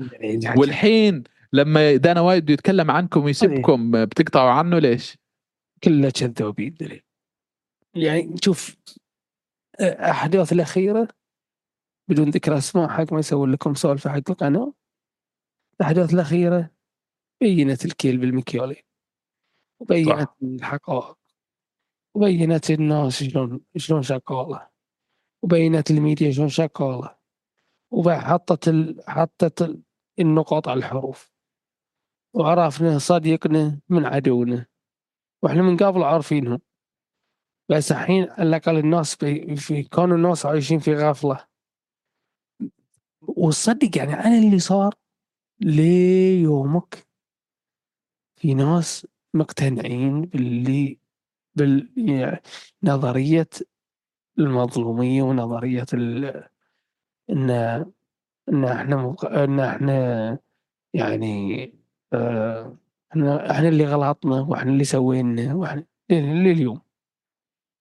[0.57, 1.23] والحين
[1.53, 5.19] لما دانا وايت بده يتكلم عنكم ويسبكم بتقطعوا عنه ليش؟
[5.85, 6.77] كلها كذابين
[7.95, 8.77] يعني شوف
[9.81, 11.09] الاحداث الأخيرة
[12.09, 14.73] بدون ذكر أسماء حق ما يسوي لكم سالفه حق القناة.
[15.81, 16.71] الأحداث الأخيرة
[17.43, 18.83] بينت الكيل بالمكيالين
[19.81, 20.37] وبينت صح.
[20.43, 21.19] الحقائق
[22.15, 24.69] وبينت الناس شلون شلون شغاله
[25.43, 27.17] وبينت الميديا شلون شغاله
[27.91, 29.03] وحطت ال...
[29.09, 29.83] حطت ال-
[30.19, 31.33] النقاط على الحروف.
[32.35, 34.67] وعرفنا صديقنا من عدونا
[35.43, 36.61] وإحنا من قبل عارفينهم.
[37.69, 39.57] بس الحين على الأقل الناس بي...
[39.57, 41.47] في كانوا الناس عايشين في غفلة.
[43.37, 44.95] وصدق يعني على اللي صار
[45.61, 47.12] ليومك
[48.43, 50.99] في ناس مقتنعين باللي
[51.55, 52.41] بال يعني
[52.83, 53.49] نظرية
[54.39, 56.45] المظلومية ونظرية ال...
[57.31, 57.51] ان
[58.49, 59.25] إن إحنا مبق...
[59.25, 60.39] إن إحنا
[60.95, 61.73] يعني
[62.13, 62.77] آه...
[63.51, 66.81] إحنا اللي غلطنا وإحنا اللي سوينا وإحنا لليوم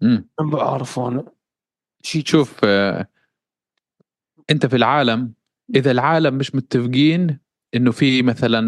[0.02, 0.30] مم.
[0.40, 1.26] ما بعرف أنا
[2.04, 3.08] شي شوف آه،
[4.50, 5.34] أنت في العالم
[5.76, 7.40] إذا العالم مش متفقين
[7.76, 8.62] إنه في مثلا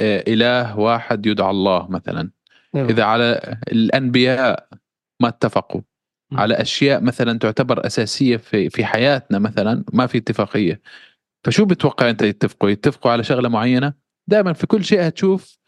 [0.00, 2.30] آه، إله واحد يدعى الله مثلا.
[2.74, 2.88] أيوة.
[2.88, 4.68] إذا على الأنبياء
[5.22, 5.80] ما اتفقوا.
[6.30, 6.38] م.
[6.38, 10.80] على أشياء مثلا تعتبر أساسية في في حياتنا مثلا ما في اتفاقية.
[11.44, 13.94] فشو بتوقع أنت يتفقوا؟ يتفقوا على شغلة معينة؟
[14.26, 15.58] دائما في كل شيء هتشوف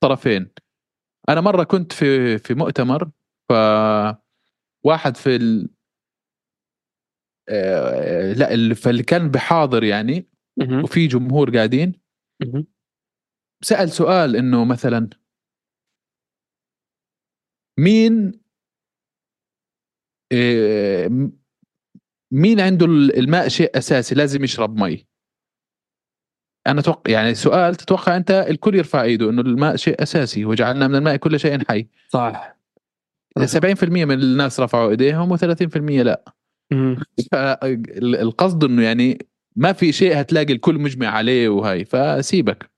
[0.00, 0.48] طرفين.
[1.28, 3.10] أنا مرة كنت في في مؤتمر
[3.48, 3.52] ف
[4.84, 5.68] واحد في ال...
[7.48, 10.28] آه، لا اللي كان بحاضر يعني
[10.84, 11.92] وفي جمهور قاعدين.
[13.62, 15.10] سأل سؤال إنه مثلا
[17.78, 18.32] مين
[20.32, 21.30] آه،
[22.32, 25.06] مين عنده الماء شيء أساسي لازم يشرب مي؟
[26.66, 30.94] أنا أتوقع يعني سؤال تتوقع أنت الكل يرفع إيده إنه الماء شيء أساسي وجعلنا من
[30.94, 31.88] الماء كل شيء حي.
[32.08, 32.58] صح.
[33.38, 36.34] 70% من الناس رفعوا إيديهم و30% لا.
[36.72, 36.96] مهم.
[37.32, 39.18] فالقصد إنه يعني
[39.58, 42.70] ما في شيء هتلاقي الكل مجمع عليه وهاي فسيبك.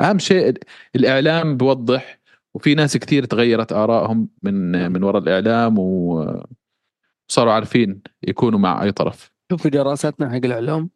[0.00, 0.58] أهم شيء
[0.96, 2.18] الإعلام بوضح
[2.54, 9.32] وفي ناس كثير تغيرت آرائهم من من وراء الإعلام وصاروا عارفين يكونوا مع أي طرف.
[9.52, 10.90] شوف في دراساتنا حق الإعلام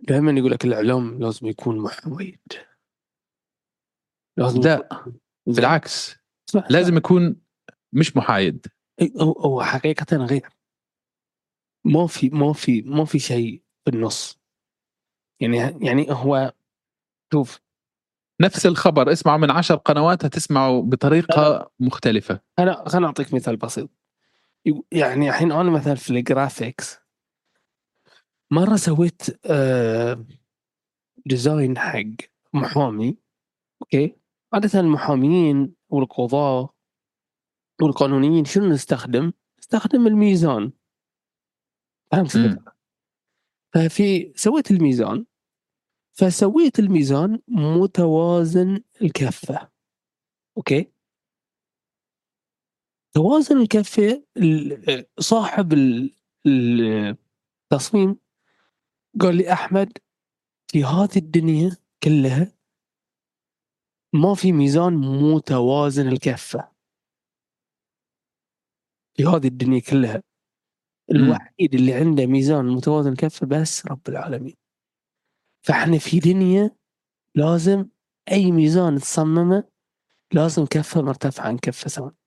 [0.00, 2.40] دائما يقول لك الإعلام لازم يكون محايد
[4.36, 5.04] لازم لا
[5.46, 6.16] بالعكس
[6.48, 7.36] اسمع، لازم يكون
[7.92, 8.66] مش محايد.
[9.20, 10.48] هو هو حقيقة غير.
[11.84, 14.38] ما في ما في ما في شيء بالنص.
[15.40, 16.52] يعني يعني هو
[17.32, 17.60] شوف.
[18.40, 22.40] نفس الخبر اسمعه من عشر قنوات هتسمعه بطريقة مختلفة.
[22.58, 23.90] أنا خليني أعطيك مثال بسيط.
[24.92, 26.98] يعني الحين أنا مثلا في ال graphics
[28.50, 30.24] مرة سويت آه،
[31.26, 32.04] design حق
[32.52, 33.18] محامي
[33.82, 34.16] okay؟
[34.52, 36.74] عادة المحامين والقضاه
[37.82, 40.72] والقانونيين شنو نستخدم؟ نستخدم الميزان.
[42.12, 42.58] فهمت؟
[43.76, 45.26] ففي سويت الميزان
[46.12, 49.70] فسويت الميزان متوازن الكفة.
[50.56, 50.92] okay؟
[53.14, 58.16] توازن الكفة ال- صاحب ال- التصميم
[59.20, 59.98] قال لي أحمد
[60.68, 62.52] في هذه الدنيا كلها
[64.12, 64.92] ما في ميزان
[65.34, 66.72] متوازن الكفة.
[69.16, 70.22] في هذه الدنيا كلها
[71.10, 74.54] الوحيد اللي عنده ميزان متوازن الكفة بس رب العالمين.
[75.62, 76.70] فاحنا في دنيا
[77.34, 77.86] لازم
[78.32, 79.64] أي ميزان تصممه
[80.32, 82.26] لازم كفة مرتفعة عن كفة ثانية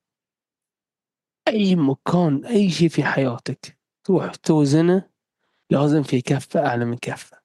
[1.48, 5.10] أي مكان أي شيء في حياتك تروح توزنه
[5.70, 7.40] لازم في كفة أعلى من كفة.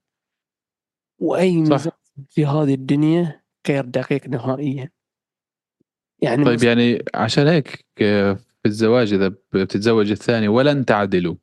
[1.20, 1.72] وأي صح.
[1.72, 1.92] ميزان
[2.30, 4.92] في هذه الدنيا غير دقيق نهائيا.
[6.22, 11.36] يعني طيب يعني عشان هيك آه، في الزواج إذا بتتزوج الثاني ولن تعدلوا.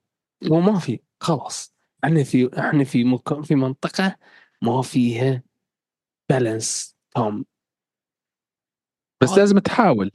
[0.50, 1.74] وما في خلاص.
[2.04, 4.16] إحنا في إحنا في مكان في منطقة
[4.62, 5.42] ما فيها
[6.28, 7.44] بالانس تام
[9.22, 10.10] بس لازم تحاول.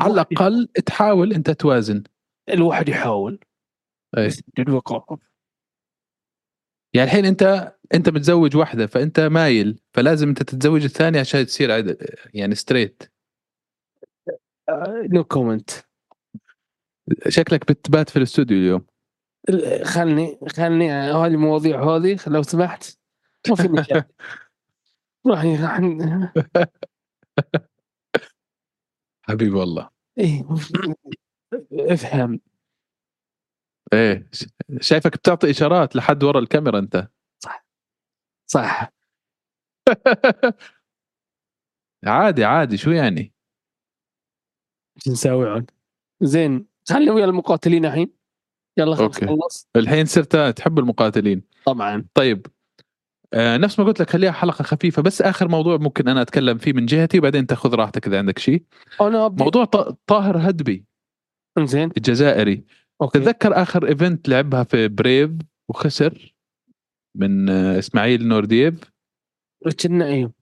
[0.00, 2.02] على الأقل تحاول أنت توازن.
[2.48, 3.40] الواحد يحاول.
[4.68, 5.20] ويقارب
[6.94, 11.96] يعني الحين أنت أنت متزوج واحدة فأنت مايل فلازم أنت تتزوج الثانية عشان تصير
[12.34, 13.02] يعني straight
[15.12, 15.70] no comment
[17.28, 18.86] شكلك بتبات في الاستوديو اليوم.
[19.84, 22.98] خلني خلني هذه المواضيع هذه لو سمحت.
[23.48, 24.06] ما في نشاط
[25.26, 25.44] راح
[29.22, 29.90] حبيبي والله.
[30.18, 30.44] إيه
[31.72, 32.40] افهم.
[33.92, 34.30] إيه
[34.80, 37.08] شايفك بتعطي إشارات لحد ورا الكاميرا أنت.
[38.46, 38.92] صح.
[42.06, 43.34] عادي عادي شو يعني؟
[44.98, 45.70] شو نسوي عاد؟
[46.20, 46.73] زين.
[46.88, 48.10] خلينا ويا المقاتلين الحين.
[48.78, 49.26] يلا خلص okay.
[49.26, 49.68] خلص.
[49.76, 51.42] الحين صرت تحب المقاتلين.
[51.64, 52.04] طبعا.
[52.14, 52.46] طيب
[53.34, 56.72] آه نفس ما قلت لك خليها حلقة خفيفة بس آخر موضوع ممكن أنا أتكلم فيه
[56.72, 58.62] من جهتي وبعدين تأخذ راحتك إذا عندك شيء.
[59.00, 59.64] أنا ابي موضوع
[60.06, 60.84] طاهر هدبي.
[61.58, 62.64] زين الجزائري.
[63.02, 63.18] okay.
[63.18, 65.30] تتذكر آخر event لعبها في Brave
[65.68, 66.34] وخسر
[67.16, 68.90] من آه إسماعيل نوردييف؟
[69.82, 70.32] كنا إيه.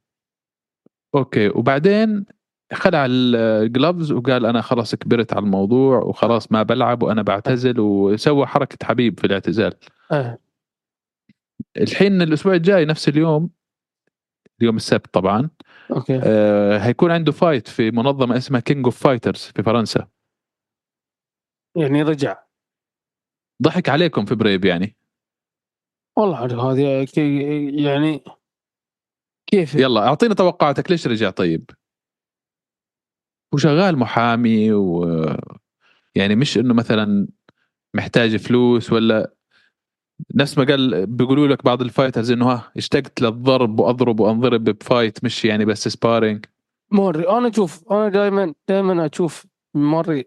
[1.14, 2.26] okay وبعدين
[2.72, 8.46] خلع ال gloves وقال أنا خلاص كبرت على الموضوع وخلاص ما بلعب وأنا بعتزل وسوى
[8.46, 9.74] حركة حبيب في الاعتزال.
[10.12, 10.38] آه.
[11.76, 13.50] الحين الأسبوع الجاي نفس اليوم
[14.60, 15.50] اليوم السبت طبعا
[15.90, 16.20] okay.
[16.24, 20.08] آه هيكون عنده fight في منظمة اسمها King of Fighters في فرنسا.
[21.76, 22.42] يعني رجع.
[23.62, 24.96] ضحك عليكم في Brave يعني.
[26.18, 27.06] والله هذه
[27.84, 28.24] يعني
[29.46, 31.70] كيف؟ يلا أعطينا توقعاتك ليش رجع طيب؟
[33.52, 35.04] وشغال محامي و
[36.14, 37.28] يعني مش إنه مثلا
[37.94, 39.34] محتاج فلوس ولا
[40.34, 44.74] نفس ما قال بيقولوا لك بعض ال fighters إنه ها اشتقت للضرب وأضرب وأنضرب ب
[44.74, 46.46] fight مش يعني بس sparring
[46.90, 50.24] موري أنا أشوف أنا دائما دائما أشوف موري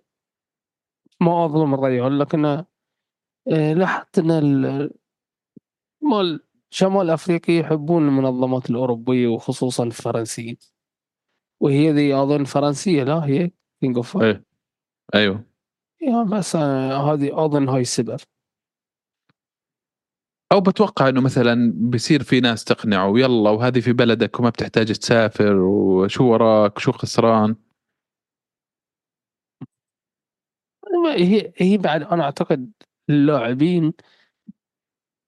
[1.21, 4.91] ما أظلم الرجال لكن آه، لاحظت إن ال-
[6.01, 10.57] مال شمال أفريقيا يحبون المنظمات الأوروبية وخصوصا الفرنسيين.
[11.65, 13.51] وهي ذي أظن فرنسية لا؟ هي
[13.81, 14.43] King of إيه.
[15.15, 15.43] أيوه.
[16.31, 18.19] بس أنا هذه أظن هاي السبب.
[20.51, 25.55] أو بتوقع إنه مثلا بصير في ناس تقنعه يلا وهذه في بلدك وما بتحتاج تسافر
[25.55, 27.55] وشو وراك شو خسران؟
[31.15, 32.71] هي هي بعد أنا أعتقد
[33.09, 33.93] اللاعبين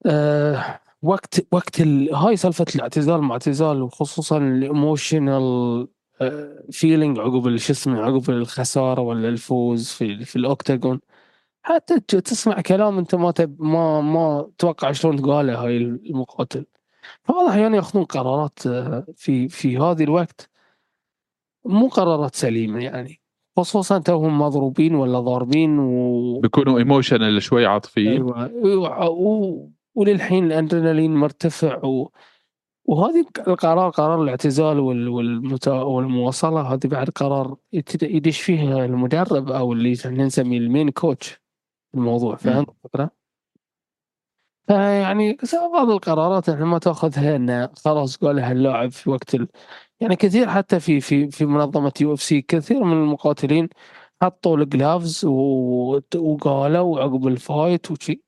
[0.05, 2.15] آه وقت وقت ال...
[2.15, 5.87] هاي سالفة الاعتزال مع اعتزال وخصوصا ال emotional
[6.71, 10.99] feeling عقب شو اسمه عقب الخسارة ولا الفوز في في ال octagon
[11.61, 13.61] حتى تسمع كلام أنت ما تب...
[13.61, 16.65] ما ما تتوقع شلون تقاله هاي المقاتل.
[17.23, 20.49] فواضح يعني ياخذون قرارات آه، في في هذه الوقت.
[21.65, 23.21] مو قرارات سليمة يعني.
[23.57, 26.39] خصوصا توهم مضروبين ولا ضاربين و...
[26.39, 28.33] بيكونوا emotional شوي عاطفيين.
[28.33, 29.09] أيوه.
[29.09, 29.67] و...
[29.95, 32.11] وللحين الأدرينالين مرتفع و...
[32.87, 37.55] وهذه القرار قرار الاعتزال والمواصلة هذه بعد قرار
[38.01, 41.41] يدش فيها المدرب أو اللي إحنا نسميه ال main coach
[41.95, 43.11] الموضوع فهمت الفكرة؟
[44.67, 45.37] فيعني
[45.73, 49.47] بعض القرارات إحنا ما تأخذها انه خلاص قالها اللاعب في وقت ال...
[49.99, 53.69] يعني كثير حتى في في في منظمة UFC كثير من المقاتلين
[54.21, 58.23] حطوا ال gloves وقالوا عقب ال fight وشي.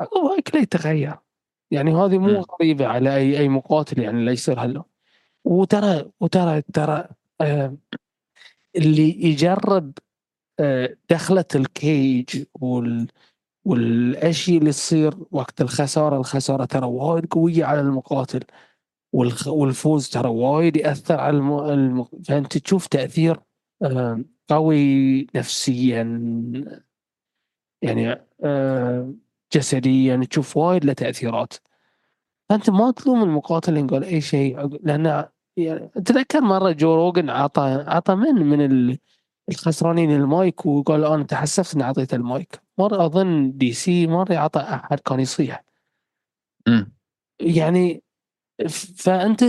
[0.00, 1.25] عقب كله يتغير.
[1.70, 4.82] يعني هذه مو غريبة على اي أي مقاتل يعني لا يصير هلا.
[5.44, 7.08] وترى وترى ترى
[7.40, 7.76] آه
[8.76, 9.92] اللي يجرب
[10.60, 13.08] آه دخلة ال cage وال
[13.64, 18.44] والاشياء اللي تصير وقت الخسارة الخسارة ترى وايد قوية على المقاتل.
[19.46, 21.58] والفوز ترى وايد يأثر على الم...
[21.58, 22.04] الم...
[22.04, 23.40] فانت تشوف تأثير
[23.82, 26.20] آه، قوي نفسيا.
[27.82, 29.14] يعني آه،
[29.56, 31.54] جسديا تشوف وايد له تأثيرات
[32.48, 35.24] فأنت ما تلوم المقاتل إن قال أي شيء لأن
[35.56, 38.98] يعني اتذكر مرة جو روجن عطى عطى من من ال...
[39.48, 45.20] الخسرانين المايك وقال أنا تحسفت إني اعطيته المايك مرة أظن DC مرة يعطى أحد كان
[45.20, 45.64] يصيح
[47.40, 48.02] يعني
[48.96, 49.44] فأنت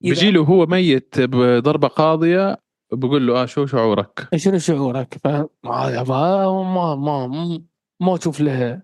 [0.00, 2.58] بيجي له هو ميت بضربة قاضية
[2.92, 7.60] بقول له آه شو شعورك؟ شنو شعورك؟ فما ما ما
[8.00, 8.82] ما ما أشوف له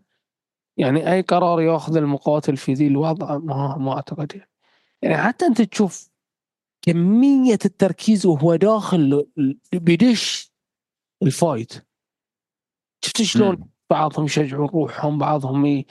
[0.76, 4.42] يعني أي قرار ياخذ المقاتل في ذي الوضع ما ما أعتقد
[5.02, 5.16] يعني.
[5.16, 6.10] حتى أنت تشوف
[6.82, 9.26] كمية التركيز وهو داخل
[9.72, 10.52] بيدش
[11.22, 11.72] الفايت.
[13.04, 15.84] شفت شلون بعضهم يشجعون روحهم بعضهم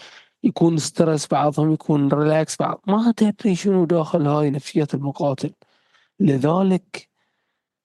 [0.43, 5.53] يكون stress بعضهم يكون relax بعض ما تدري شنو داخل هاي نفسية المقاتل.
[6.19, 7.09] لذلك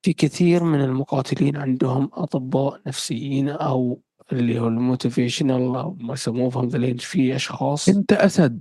[0.02, 6.96] في كثير من المقاتلين عندهم أطباء نفسيين أو اللي هو ال motivational ما يسموه ذلين
[6.96, 7.88] في أشخاص.
[7.88, 8.60] أنت أسد.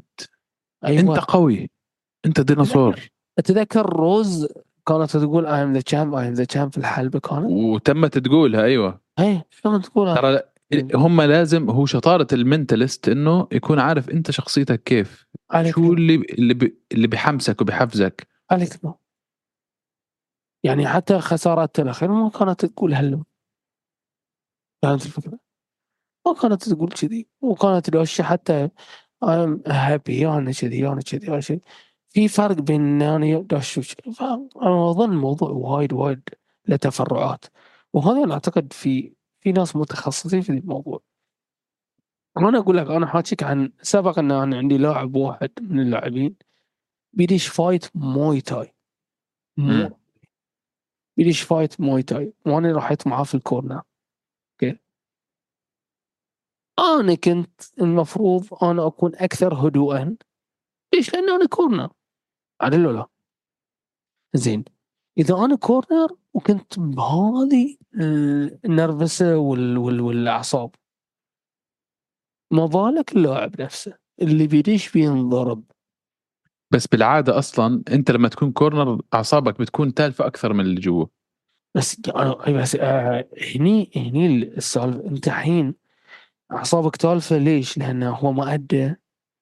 [0.85, 0.99] أيوة.
[0.99, 1.69] أنت قوي.
[2.25, 2.99] أنت ديناصور.
[3.39, 4.47] اتذكر روز
[4.87, 8.63] كانت تقول I am the champ I am the champ في الحلبه كانت؟ وتمت تقولها
[8.63, 9.01] أيوه.
[9.19, 10.41] اي تمت تقولها ترى
[10.93, 15.27] هم لازم هو شطارة ال mentalist إنه يكون عارف أنت شخصيتك كيف.
[15.51, 18.99] عليك شو اللي اللي اللي بيحمسك وبيحفزك عليك نور.
[20.63, 23.23] يعني حتى خسارات الأخير ما كانت تقول هلو.
[24.83, 25.39] فهمت الفكرة؟
[26.29, 28.69] ما كانت تقول كذي وكانت دوشه حتى
[29.23, 31.61] I'm happy أنا كذي أنا كذي أنا كذي.
[32.09, 33.79] في فرق بين ان أنا داش
[34.61, 36.29] أنا أظن الموضوع وايد وايد
[36.67, 37.45] له تفرعات.
[37.93, 41.01] وهذا أنا أعتقد في في ناس متخصصين في الموضوع.
[42.35, 46.35] وأنا أقول لك أنا حاكيك عن سبق إن أنا عندي لاعب واحد من اللاعبين.
[47.13, 48.75] بيدش fight Muay Thai
[49.57, 49.89] مو
[51.17, 53.81] بيدش fight Muay Thai وأنا رحت معاه في ال corner.
[56.79, 60.15] أنا كنت المفروض أنا أكون أكثر هدوءا.
[60.93, 61.89] ليش؟ لأنه أنا كورنر
[62.61, 63.07] عدل ولا
[64.33, 64.63] زين.
[65.17, 67.77] إذا أنا كورنر وكنت بهذه
[68.65, 70.75] النرفسه وال وال والأعصاب
[72.51, 75.63] ما بالك اللاعب نفسه اللي بيدش بينضرب؟
[76.71, 81.05] بس بالعادة أصلا أنت لما تكون كورنر أعصابك بتكون تالفة أكثر من اللي جوا.
[81.75, 82.01] بس
[82.49, 85.07] بس آه هني هني السالفة.
[85.07, 85.75] أنت الحين
[86.51, 88.95] أعصابك تالفة ليش؟ لأنه هو ما ادى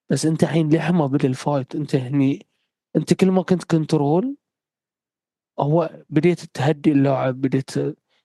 [0.10, 2.48] بس أنت الحين لما بدأ ال fight أنت هني
[2.96, 4.38] أنت كل ما كنت control
[5.60, 7.72] هو بديت تهدي اللاعب بديت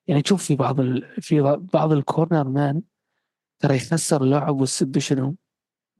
[0.06, 1.22] يعني تشوف في بعض ال...
[1.22, 1.40] في
[1.74, 2.82] بعض ال corner man
[3.58, 5.36] ترى يخسر اللاعب والسبب شنو؟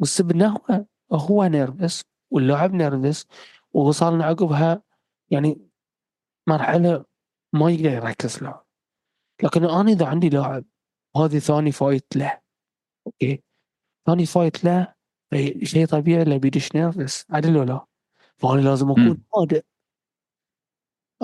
[0.01, 3.27] والسبب إنه هو هو nervous واللاعب nervous
[3.73, 4.83] ووصلنا عقبها
[5.31, 5.69] يعني
[6.47, 7.05] مرحلة
[7.53, 8.63] ما يقدر يركز له
[9.43, 10.65] لكن أنا إذا عندي لاعب
[11.15, 12.42] وهذه ثاني fight له
[13.07, 13.43] okay.
[14.07, 14.95] ثاني fight له
[15.63, 17.87] شيء طبيعي له بيدش nervous عدل ولا
[18.37, 19.65] فأنا لازم أكون هادئ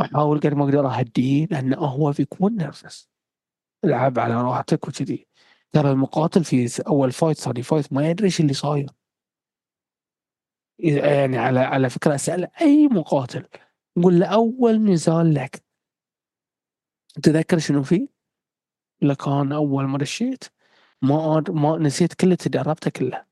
[0.00, 3.10] أحاول قد ما أقدر اهديه لأنه هو بيكون nervous
[3.84, 5.26] العب على راحتك وكذي.
[5.72, 8.90] ترى المقاتل في أول fight ثاني fight ما يدري إيش اللي صاير.
[10.78, 13.48] يعني على على فكرة أسأل أي مقاتل.
[14.02, 15.64] قول له أول نزال لك.
[17.22, 18.08] تذكر شنو فيه؟
[19.02, 20.44] لكان أول ما دشيت.
[21.02, 23.26] ما ما نسيت كل تدربته كله.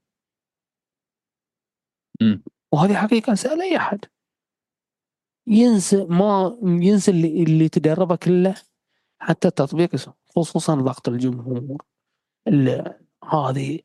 [2.73, 4.05] وهذه حقيقة اسأل أي أحد.
[5.47, 8.55] ينسى ما ينسى اللي, اللي تدربه كله
[9.19, 9.97] حتى التطبيق
[10.37, 11.83] خصوصا ضغط الجمهور.
[13.33, 13.81] هذه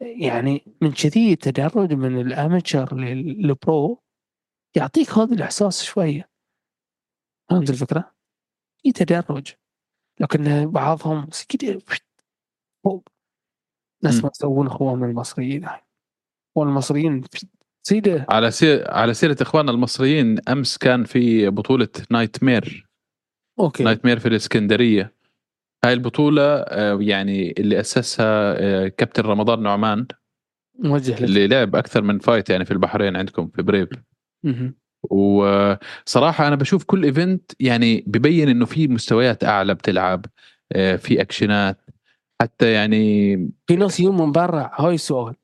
[0.00, 4.02] يعني من كذي التدرج من الأماتشر للبرو.
[4.76, 6.30] يعطيك هذا الإحساس شوية.
[7.50, 8.14] فهمت الفكرة؟
[8.82, 9.52] في تدرج.
[10.20, 11.30] لكن بعضهم
[14.06, 15.66] ناس ما يسوون اخوان المصريين.
[16.56, 17.22] والمصريين
[17.86, 18.26] سيدة.
[18.28, 22.88] على سير على سيرة إخواننا المصريين أمس كان في بطولة Nightmare
[23.60, 23.84] okay.
[23.84, 25.12] Nightmare في الإسكندرية.
[25.84, 30.06] هاي البطولة آه، يعني اللي أسسها آه، كابتن رمضان نعمان
[30.78, 33.88] موجه لك اللي لعب أكثر من fight يعني في البحرين عندكم في Brave.
[34.44, 34.74] مهم.
[35.10, 40.26] وصراحة أنا بشوف كل event يعني ببين إنه في مستويات أعلى بتلعب
[40.72, 41.85] آه، في اكشنات
[42.42, 45.34] حتى يعني في ناس يجون من برا هاي السؤال.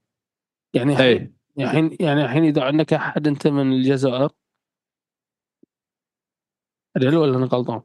[0.75, 1.97] يعني الحين إيه.
[2.01, 4.31] يعني الحين إذا عندك أحد أنت من الجزائر.
[6.97, 7.81] أدري ولا أنا غلطان؟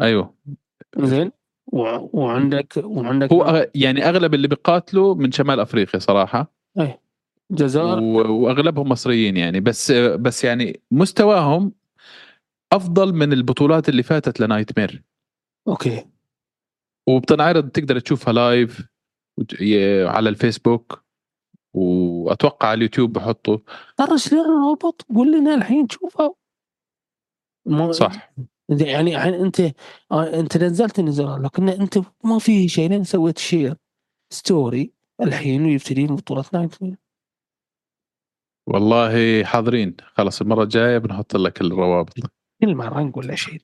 [0.00, 0.34] أيوه.
[0.98, 1.32] زين.
[1.72, 6.54] و- وعندك وعندك هو يعني أغلب اللي بيقاتلوا من شمال أفريقيا صراحة.
[7.50, 7.98] جزائر.
[8.00, 9.60] و- وأغلبهم مصريين يعني.
[9.60, 11.72] بس بس يعني مستواهم
[12.72, 15.02] أفضل من البطولات اللي فاتت ل Nightmare
[15.68, 16.04] okay.
[17.08, 18.88] وبتنعرض تقدر تشوفها live
[20.06, 21.04] على الفيسبوك.
[21.74, 23.58] وأتوقع على اليوتيوب بحطوا
[23.96, 26.34] ترى شلون الرابط قول لنا الحين شوفها
[27.66, 28.34] ما صح.
[28.68, 29.60] يعني الحين أنت
[30.12, 33.76] آه، أنت نزلت نزل لكن أنت ما في شيء لين سويت share
[34.30, 36.74] story الحين ويبتدين بطولة Night.
[38.66, 39.96] والله حاضرين.
[40.00, 42.14] خلاص المرة الجاية بنحط لك الروابط.
[42.60, 43.62] كل مرة نقول له شيء.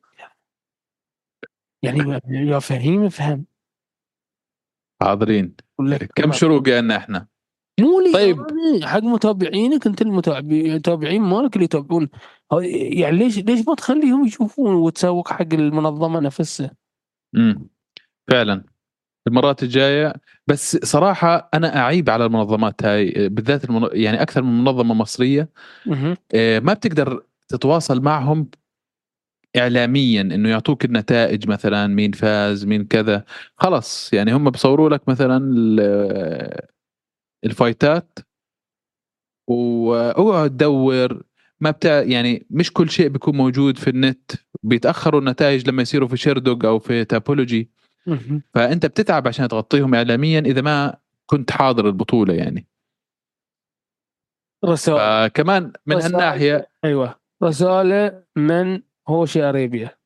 [1.82, 3.44] يعني يا فهيم افهم
[5.02, 5.54] حاضرين.
[6.14, 7.26] كم شروق عندنا إحنا؟
[7.80, 8.46] مو لي طيب.
[8.84, 12.08] حق متابعينك انت المتابعين مالك اللي يتابعون.
[12.62, 16.70] يعني ليش ليش ما تخليهم يشوفون وتسوق حق المنظمة نفسها؟
[17.36, 17.68] امم
[18.30, 18.64] فعلا.
[19.26, 20.14] المرات الجاية.
[20.46, 23.88] بس صراحة أنا أعيب على المنظمات هاي بالذات المن...
[23.92, 25.48] يعني أكثر من منظمة مصرية.
[26.34, 28.50] آه، ما بتقدر تتواصل معهم
[29.56, 33.24] اعلاميا إنه يعطوك النتائج مثلا مين فاز مين كذا.
[33.56, 36.60] خلص يعني هم بصوروا لك مثلا ال-
[37.44, 38.18] الفايتات.
[39.48, 41.22] واقعد دور
[41.60, 44.30] ما بتاع يعني مش كل شيء بيكون موجود في النت.
[44.62, 47.70] بيتأخروا النتائج لما يصيروا في شيردوج أو في تابولوجي.
[48.54, 50.96] فأنت بتتعب عشان تغطيهم اعلاميا إذا ما
[51.26, 52.66] كنت حاضر البطولة يعني.
[54.64, 56.14] رسالة فكمان من رسائل.
[56.14, 57.20] هالناحيه أيوه.
[57.42, 59.96] رسالة من هوشي أريبيا.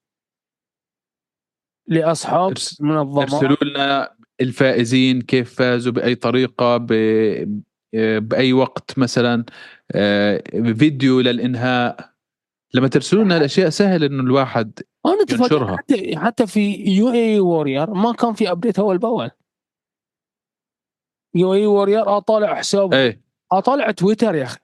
[1.88, 6.86] لأصحاب إرس- منظمات إرسلوا لنا الفائزين كيف فازوا بأي طريقة ب...
[8.18, 9.44] بأي وقت مثلا
[9.92, 10.42] آه،
[10.78, 12.14] فيديو للإنهاء.
[12.74, 15.76] لما ترسلوا لنا الأشياء سهل إنه الواحد أنا ينشرها.
[15.76, 19.30] حتى حتى في UAE Warrior ما كان في update اول باول
[21.34, 23.20] UAE Warrior اطالع حساب إيه.
[23.52, 24.58] اطالع تويتر يا أخي.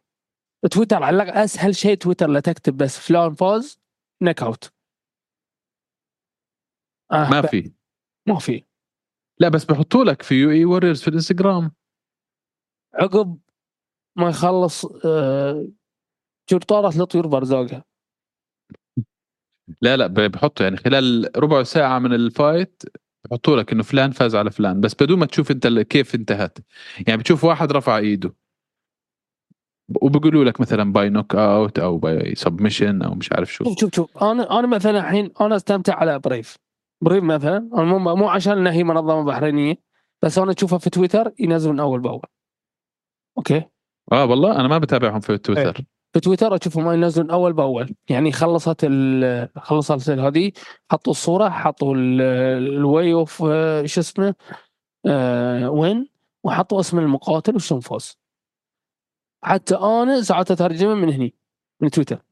[0.71, 2.99] تويتر على الأقل أسهل شيء تويتر لا تكتب بس.
[2.99, 3.80] فلان فاز.
[4.23, 4.73] knockout.
[7.13, 7.73] آه ما في.
[8.29, 8.65] ما في.
[9.39, 11.73] لا بس بحطوا لك في UAE Warriors في الانستغرام.
[12.95, 13.39] عقب
[14.17, 15.69] ما يخلص آه
[16.51, 17.85] جرطارة لطيور برزاقها
[19.83, 22.83] لا لا بحطوا يعني خلال ربع ساعة من ال fight
[23.25, 24.81] بحطوا لك إنه فلان فاز على فلان.
[24.81, 26.59] بس بدون ما تشوف أنت كيف انتهت.
[27.07, 28.35] يعني بتشوف واحد رفع إيده.
[30.03, 33.65] وبيقولوا لك مثلا by knockout أو by submission أو مش عارف شو.
[33.65, 34.23] شوف شوف شوف.
[34.23, 36.57] أنا أنا مثلا الحين أنا أستمتع على بريف
[37.03, 39.75] بريف مثلا أنا مو مو عشان إنها هي منظمة بحرينية
[40.23, 42.27] بس أنا أشوفها في تويتر ينزلون أول بأول.
[43.39, 43.63] أوكي؟
[44.13, 45.85] آه والله أنا ما بتابعهم في تويتر.
[46.13, 47.95] في تويتر أشوفهم ينزلون أول بأول.
[48.09, 48.89] يعني خلصت
[49.57, 50.53] خلصت هذه
[50.91, 53.39] حطوا الصورة حطوا ال way of
[53.85, 54.35] شو اسمه
[55.07, 56.09] آه وين
[56.45, 58.20] وحطوا اسم المقاتل وشلون فاز
[59.43, 61.35] حتى أنا ساعات أترجمه من هني
[61.81, 62.23] من تويتر.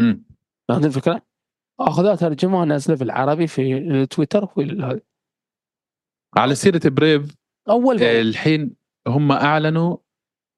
[0.00, 0.22] امم
[0.68, 1.22] فهمت الفكرة؟
[1.80, 5.00] اخذها ترجمه انزله بالعربي في التويتر في
[6.36, 7.36] على سيرة بريف
[7.68, 8.70] أول باول الحين
[9.06, 9.96] هم أعلنوا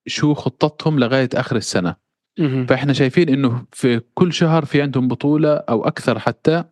[0.06, 1.96] شو خطتهم لغاية آخر السنة.
[2.38, 2.66] مهم.
[2.66, 6.64] فإحنا شايفين إنه في كل شهر في عندهم بطولة أو أكثر حتى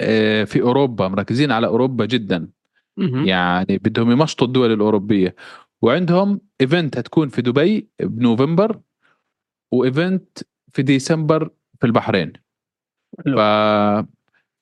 [0.00, 2.48] آه، في أوروبا مركزين على أوروبا جدا.
[2.96, 3.26] مهم.
[3.26, 5.34] يعني بدهم يمشطوا الدول الأوروبية.
[5.82, 8.80] وعندهم event هتكون في دبي بنوفمبر
[9.72, 10.38] و event
[10.72, 11.50] في ديسمبر
[11.80, 12.32] في البحرين.
[13.24, 13.38] ف...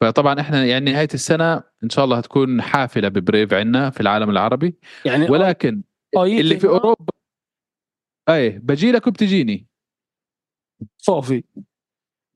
[0.01, 4.77] فطبعا إحنا يعني نهاية السنة إن شاء الله هتكون حافلة ببريف عندنا في العالم العربي.
[5.05, 5.83] يعني ولكن
[6.19, 7.12] آيتي اللي في اوروبا
[8.29, 9.67] إيه بجي لك وبتجيني.
[10.99, 11.45] صافي.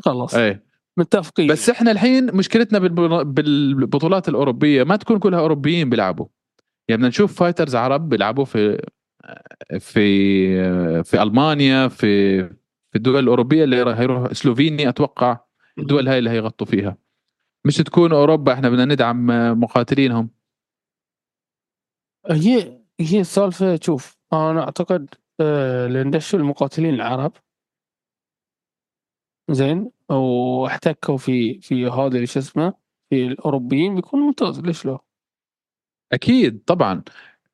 [0.03, 0.35] خلاص.
[0.35, 0.65] إيه.
[0.97, 1.53] متفقين.
[1.53, 6.27] بس إحنا الحين مشكلتنا بالب- بالبطولات الأوروبية ما تكون كلها أوروبيين بيلعبوا.
[6.91, 8.87] يعني بدنا نشوف fighters عرب بيلعبوا في
[9.79, 12.43] في في ألمانيا في
[12.91, 15.39] في الدول الأوروبية اللي راح يروح سلوفينيا أتوقع
[15.79, 16.97] الدول هاي اللي هيغطوا فيها.
[17.67, 19.27] مش تكون أوروبا إحنا بدنا ندعم
[19.61, 20.31] مقاتلينهم.
[22.31, 27.33] هي هي السالفة شوف أنا أعتقد آه، لأن دشوا المقاتلين العرب.
[29.51, 32.75] زين واحتكوا في في هذا شو اسمه
[33.11, 34.61] في الأوروبيين بيكون ممتاز.
[34.61, 34.99] ليش لا؟
[36.13, 37.03] أكيد طبعا.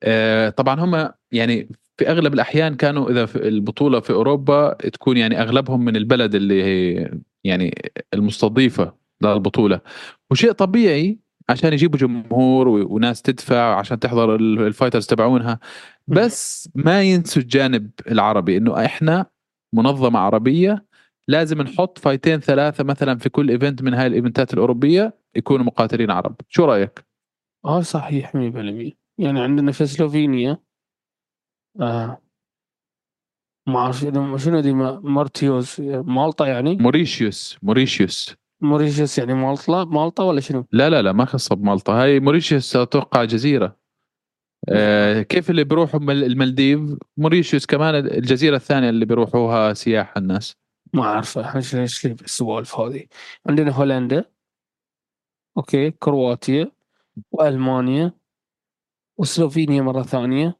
[0.02, 5.42] آه، طبعا هم يعني في أغلب الأحيان كانوا إذا في البطولة في أوروبا تكون يعني
[5.42, 7.11] أغلبهم من البلد اللي هي
[7.44, 7.74] يعني
[8.14, 9.80] المستضيفة للبطولة.
[10.30, 15.59] وشيء طبيعي عشان يجيبوا جمهور وناس تدفع عشان تحضر ال fighters تبعونها.
[16.09, 19.26] بس ما ينسوا الجانب العربي إنه إحنا
[19.74, 20.86] منظمة عربية
[21.28, 25.18] لازم نحط fight ين ثلاثة مثلا في كل event من هاي ال event ات الأوروبية
[25.36, 26.36] يكونوا مقاتلين عرب.
[26.48, 27.05] شو رأيك؟
[27.66, 30.58] آه صحيح 100% يعني عندنا في سلوفينيا
[31.80, 32.22] آه
[33.68, 33.96] ما أعرف
[34.36, 38.36] شنو دي مارتيوس مالطا يعني؟ موريشيوس موريشيوس.
[38.60, 43.24] موريشيوس يعني مالطا مالطا ولا شنو؟ لا لا لا ما خصها بمالطا هاي موريشيوس أتوقع
[43.24, 43.76] جزيرة.
[44.68, 46.80] آه كيف اللي بيروحوا المالديف؟
[47.16, 50.56] موريشيوس كمان الجزيرة الثانية اللي بيروحوها سياحه الناس.
[50.94, 53.06] ما أعرف إيش السوالف هذه.
[53.48, 54.24] عندنا هولندا
[55.56, 56.76] أوكي كرواتيا.
[57.30, 58.12] والمانيا
[59.18, 60.58] وسلوفينيا مرة ثانية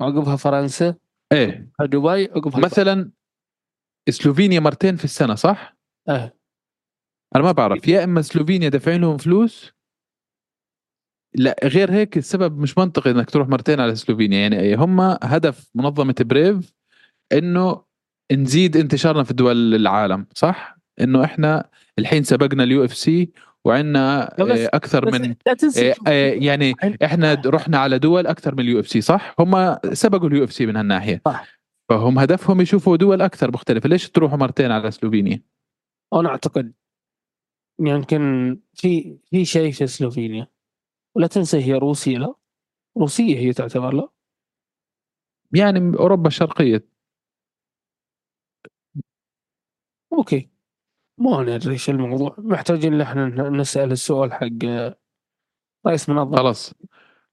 [0.00, 0.94] عقبها فرنسا.
[1.32, 1.70] إيه.
[1.80, 3.10] دبي عقبها مثلا
[4.10, 5.76] سلوفينيا مرتين في السنة صح؟
[6.08, 6.36] إيه
[7.36, 9.72] أنا ما بعرف يا إما سلوفينيا دافعين لهم فلوس
[11.34, 14.38] لا غير هيك السبب مش منطقي إنك تروح مرتين على سلوفينيا.
[14.38, 16.74] يعني هم هدف منظمة بريف
[17.32, 17.84] إنه
[18.32, 23.32] نزيد انتشارنا في دول العالم صح؟ إنه إحنا الحين سبقنا ال UFC
[23.66, 24.34] وعندنا
[24.74, 29.76] أكثر من آه، آه، يعني إحنا رحنا على دول أكثر من ال UFC صح؟ هم
[29.92, 31.22] سبقوا ال UFC من هالناحية.
[31.24, 31.58] صح.
[31.88, 33.88] فهم هدفهم يشوفوا دول أكثر مختلفة.
[33.88, 35.42] ليش تروحوا مرتين على سلوفينيا؟
[36.14, 36.72] أنا أعتقد
[37.80, 38.20] يمكن
[38.74, 40.46] في في شيء في سلوفينيا.
[41.14, 42.34] ولا تنسى هي روسيا لا.
[42.98, 44.08] روسية هي تعتبر لا.
[45.52, 46.84] يعني أوروبا الشرقية.
[50.12, 50.55] أوكي.
[51.18, 52.36] ما ندري إيش الموضوع.
[52.38, 54.92] محتاجين إحنا نسأل السؤال حق
[55.86, 56.74] رئيس منظمه خلاص.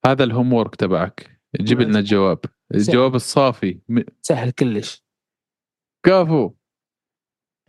[0.06, 1.42] هذا ال homework تبعك.
[1.62, 2.40] جيب لنا الجواب.
[2.74, 3.80] الجواب الصافي.
[4.22, 5.04] سهل كلش.
[6.06, 6.54] كافو.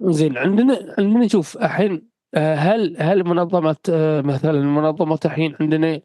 [0.01, 6.01] زين عندنا عندنا شوف الحين آه، هل هل منظمة آه، مثلا منظمة الحين عندنا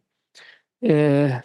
[0.84, 1.44] آه،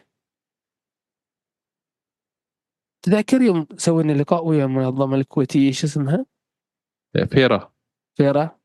[3.02, 6.26] تذكر يوم سوينا لقاء ويا المنظمة الكويتية شو اسمها؟
[7.30, 7.73] فيرا.
[8.16, 8.58] فيرا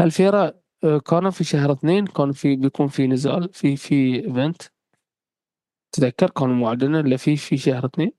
[0.00, 0.52] هل فيرا
[0.82, 4.62] كانوا في شهر اثنين كان في بيكون في نزال في في event
[5.92, 8.12] تذكر كانوا موعدين الا في في شهر اثنين؟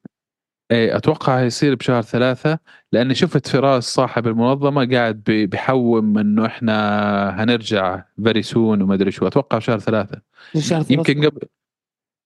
[0.71, 2.59] إيه أتوقع هيصير بشهر ثلاثة
[2.91, 9.27] لاني شفت فراس صاحب المنظمة قاعد بحوم إنه إحنا هنرجع very soon وما أدري شو.
[9.27, 10.21] أتوقع شهر ثلاثة.
[10.59, 11.39] شهر يمكن قبل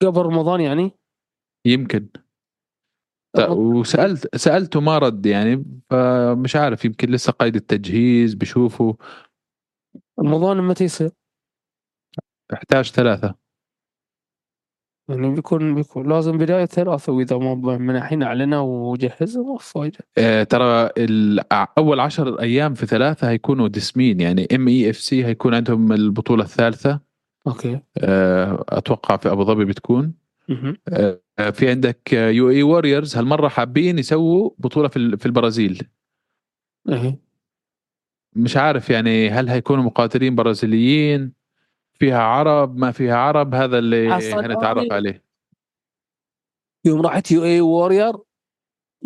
[0.01, 0.91] قبل رمضان يعني؟
[1.65, 2.07] يمكن.
[3.39, 8.93] وسالت سألته ما رد يعني فمش عارف يمكن لسه قيد التجهيز بشوفوا
[10.19, 11.11] رمضان متى يصير؟
[12.53, 13.35] احتاج ثلاثة.
[15.09, 19.99] يعني بيكون بيكون لازم بداية ثلاثة وإذا ما من الحين أعلنوا وجهزوا ما في فايدة.
[20.17, 20.89] آه ترى
[21.77, 26.99] أول عشر أيام في ثلاثة هيكونوا دسمين يعني MAFC هيكون عندهم البطولة الثالثة.
[27.47, 27.79] أوكي.
[27.97, 30.13] آه أتوقع في أبو ظبي بتكون.
[31.53, 35.87] في عندك UAE Warriors هالمرة حابين يسووا بطولة في البرازيل.
[36.89, 37.19] إيه.
[38.35, 41.33] مش عارف يعني هل هيكونوا مقاتلين برازيليين؟
[41.99, 45.23] فيها عرب؟ ما فيها عرب؟ هذا اللي هنتعرف عليه.
[46.85, 48.13] يوم رحت UAE Warrior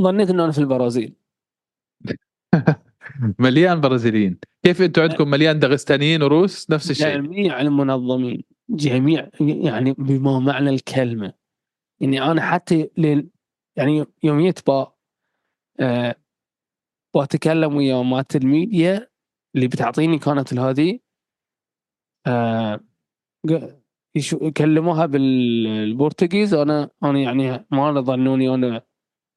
[0.01, 1.15] ظنيت إنه أنا في البرازيل.
[3.39, 4.37] مليان برازيليين.
[4.63, 7.17] كيف أنتم عندكم مليان داغستانيين وروس؟ نفس الشيء.
[7.17, 8.43] جميع المنظمين.
[8.71, 11.33] جميع يعني بما معنى الكلمة.
[11.99, 13.31] يعني أنا حتى لين
[13.75, 14.87] يعني يوم يتبع
[15.79, 16.15] أه
[17.15, 19.09] واتكلم ويا مات الميديا
[19.55, 20.99] اللي بتعطيني كانت هذه
[22.27, 22.79] آه
[24.57, 28.81] كلموها بالبرتغيز أنا أنا يعني ما ظنوني أنا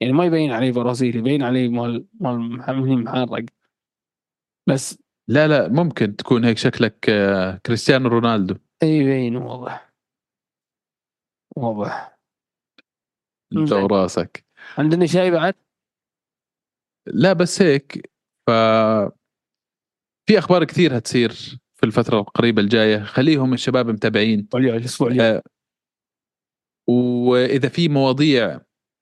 [0.01, 3.45] يعني ما يبين علي برازيلي يبين علي مال مال محرق.
[4.67, 8.55] بس لا لا ممكن تكون هيك شكلك آه، كريستيانو رونالدو.
[8.85, 9.95] يبين واضح.
[11.57, 12.19] واضح.
[13.57, 14.47] انت وراسك.
[14.79, 15.55] عندنا شيء بعد؟
[17.07, 18.11] لا بس هيك.
[18.47, 18.51] ف
[20.29, 21.31] في أخبار كثير هتصير
[21.75, 23.03] في الفترة القريبة الجاية.
[23.03, 24.49] خليهم الشباب متابعين.
[24.55, 25.43] الأسبوع آه
[26.89, 28.61] وإذا في مواضيع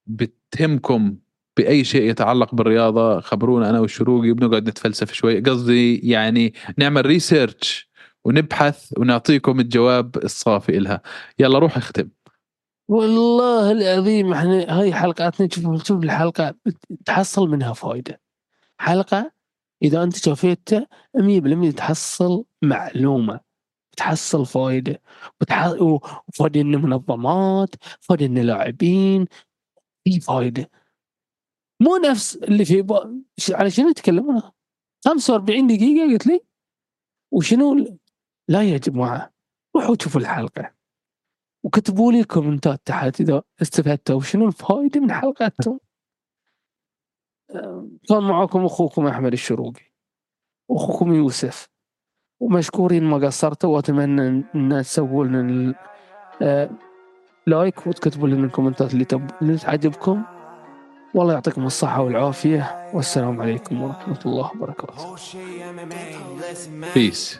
[0.09, 1.17] بتهمكم
[1.57, 5.39] بأي شيء يتعلق بالرياضة خبرونا أنا والشروقي بنقعد نتفلسف شوي.
[5.41, 7.89] قصدي يعني نعمل ريسيرش
[8.25, 11.01] ونبحث ونعطيكم الجواب الصافي لها
[11.39, 12.09] يلا روح اختم.
[12.87, 16.55] والله العظيم إحنا هاي حلقاتنا شوف شوف الحلقة
[17.05, 18.21] تحصل منها فائده
[18.77, 19.31] حلقة
[19.83, 23.39] إذا أنت شفيته 100% تحصل معلومة
[23.97, 25.01] تحصل فايدة.
[25.41, 25.67] وتح...
[26.29, 29.25] وفايدة إن منظمات فايدة إن لاعبين
[30.03, 30.69] في فايدة.
[31.79, 32.91] مو نفس اللي في ب...
[33.49, 34.41] على شنو يتكلمون؟
[35.05, 36.39] 45 دقيقة قلت لي؟
[37.31, 37.99] وشنو
[38.53, 39.33] لا يا جماعة
[39.75, 40.73] روحوا شوفوا الحلقة.
[41.63, 44.15] وكتبوا لي كومنتات تحت إذا استفدتوا.
[44.15, 45.79] وشنو الفائده من حلقتهم؟
[48.09, 49.93] كان معاكم أخوكم أحمد الشروقي.
[50.69, 51.69] واخوكم يوسف.
[52.39, 53.75] ومشكورين ما قصرتوا.
[53.75, 55.75] وأتمنى ان تسووا لنا
[57.47, 59.29] like وتكتبوا لنا الكومنتات اللي, تب...
[59.41, 60.23] اللي تعجبكم.
[61.15, 62.91] والله يعطيكم الصحة والعافية.
[62.93, 65.15] والسلام عليكم ورحمة الله وبركاته.
[66.93, 67.39] بيس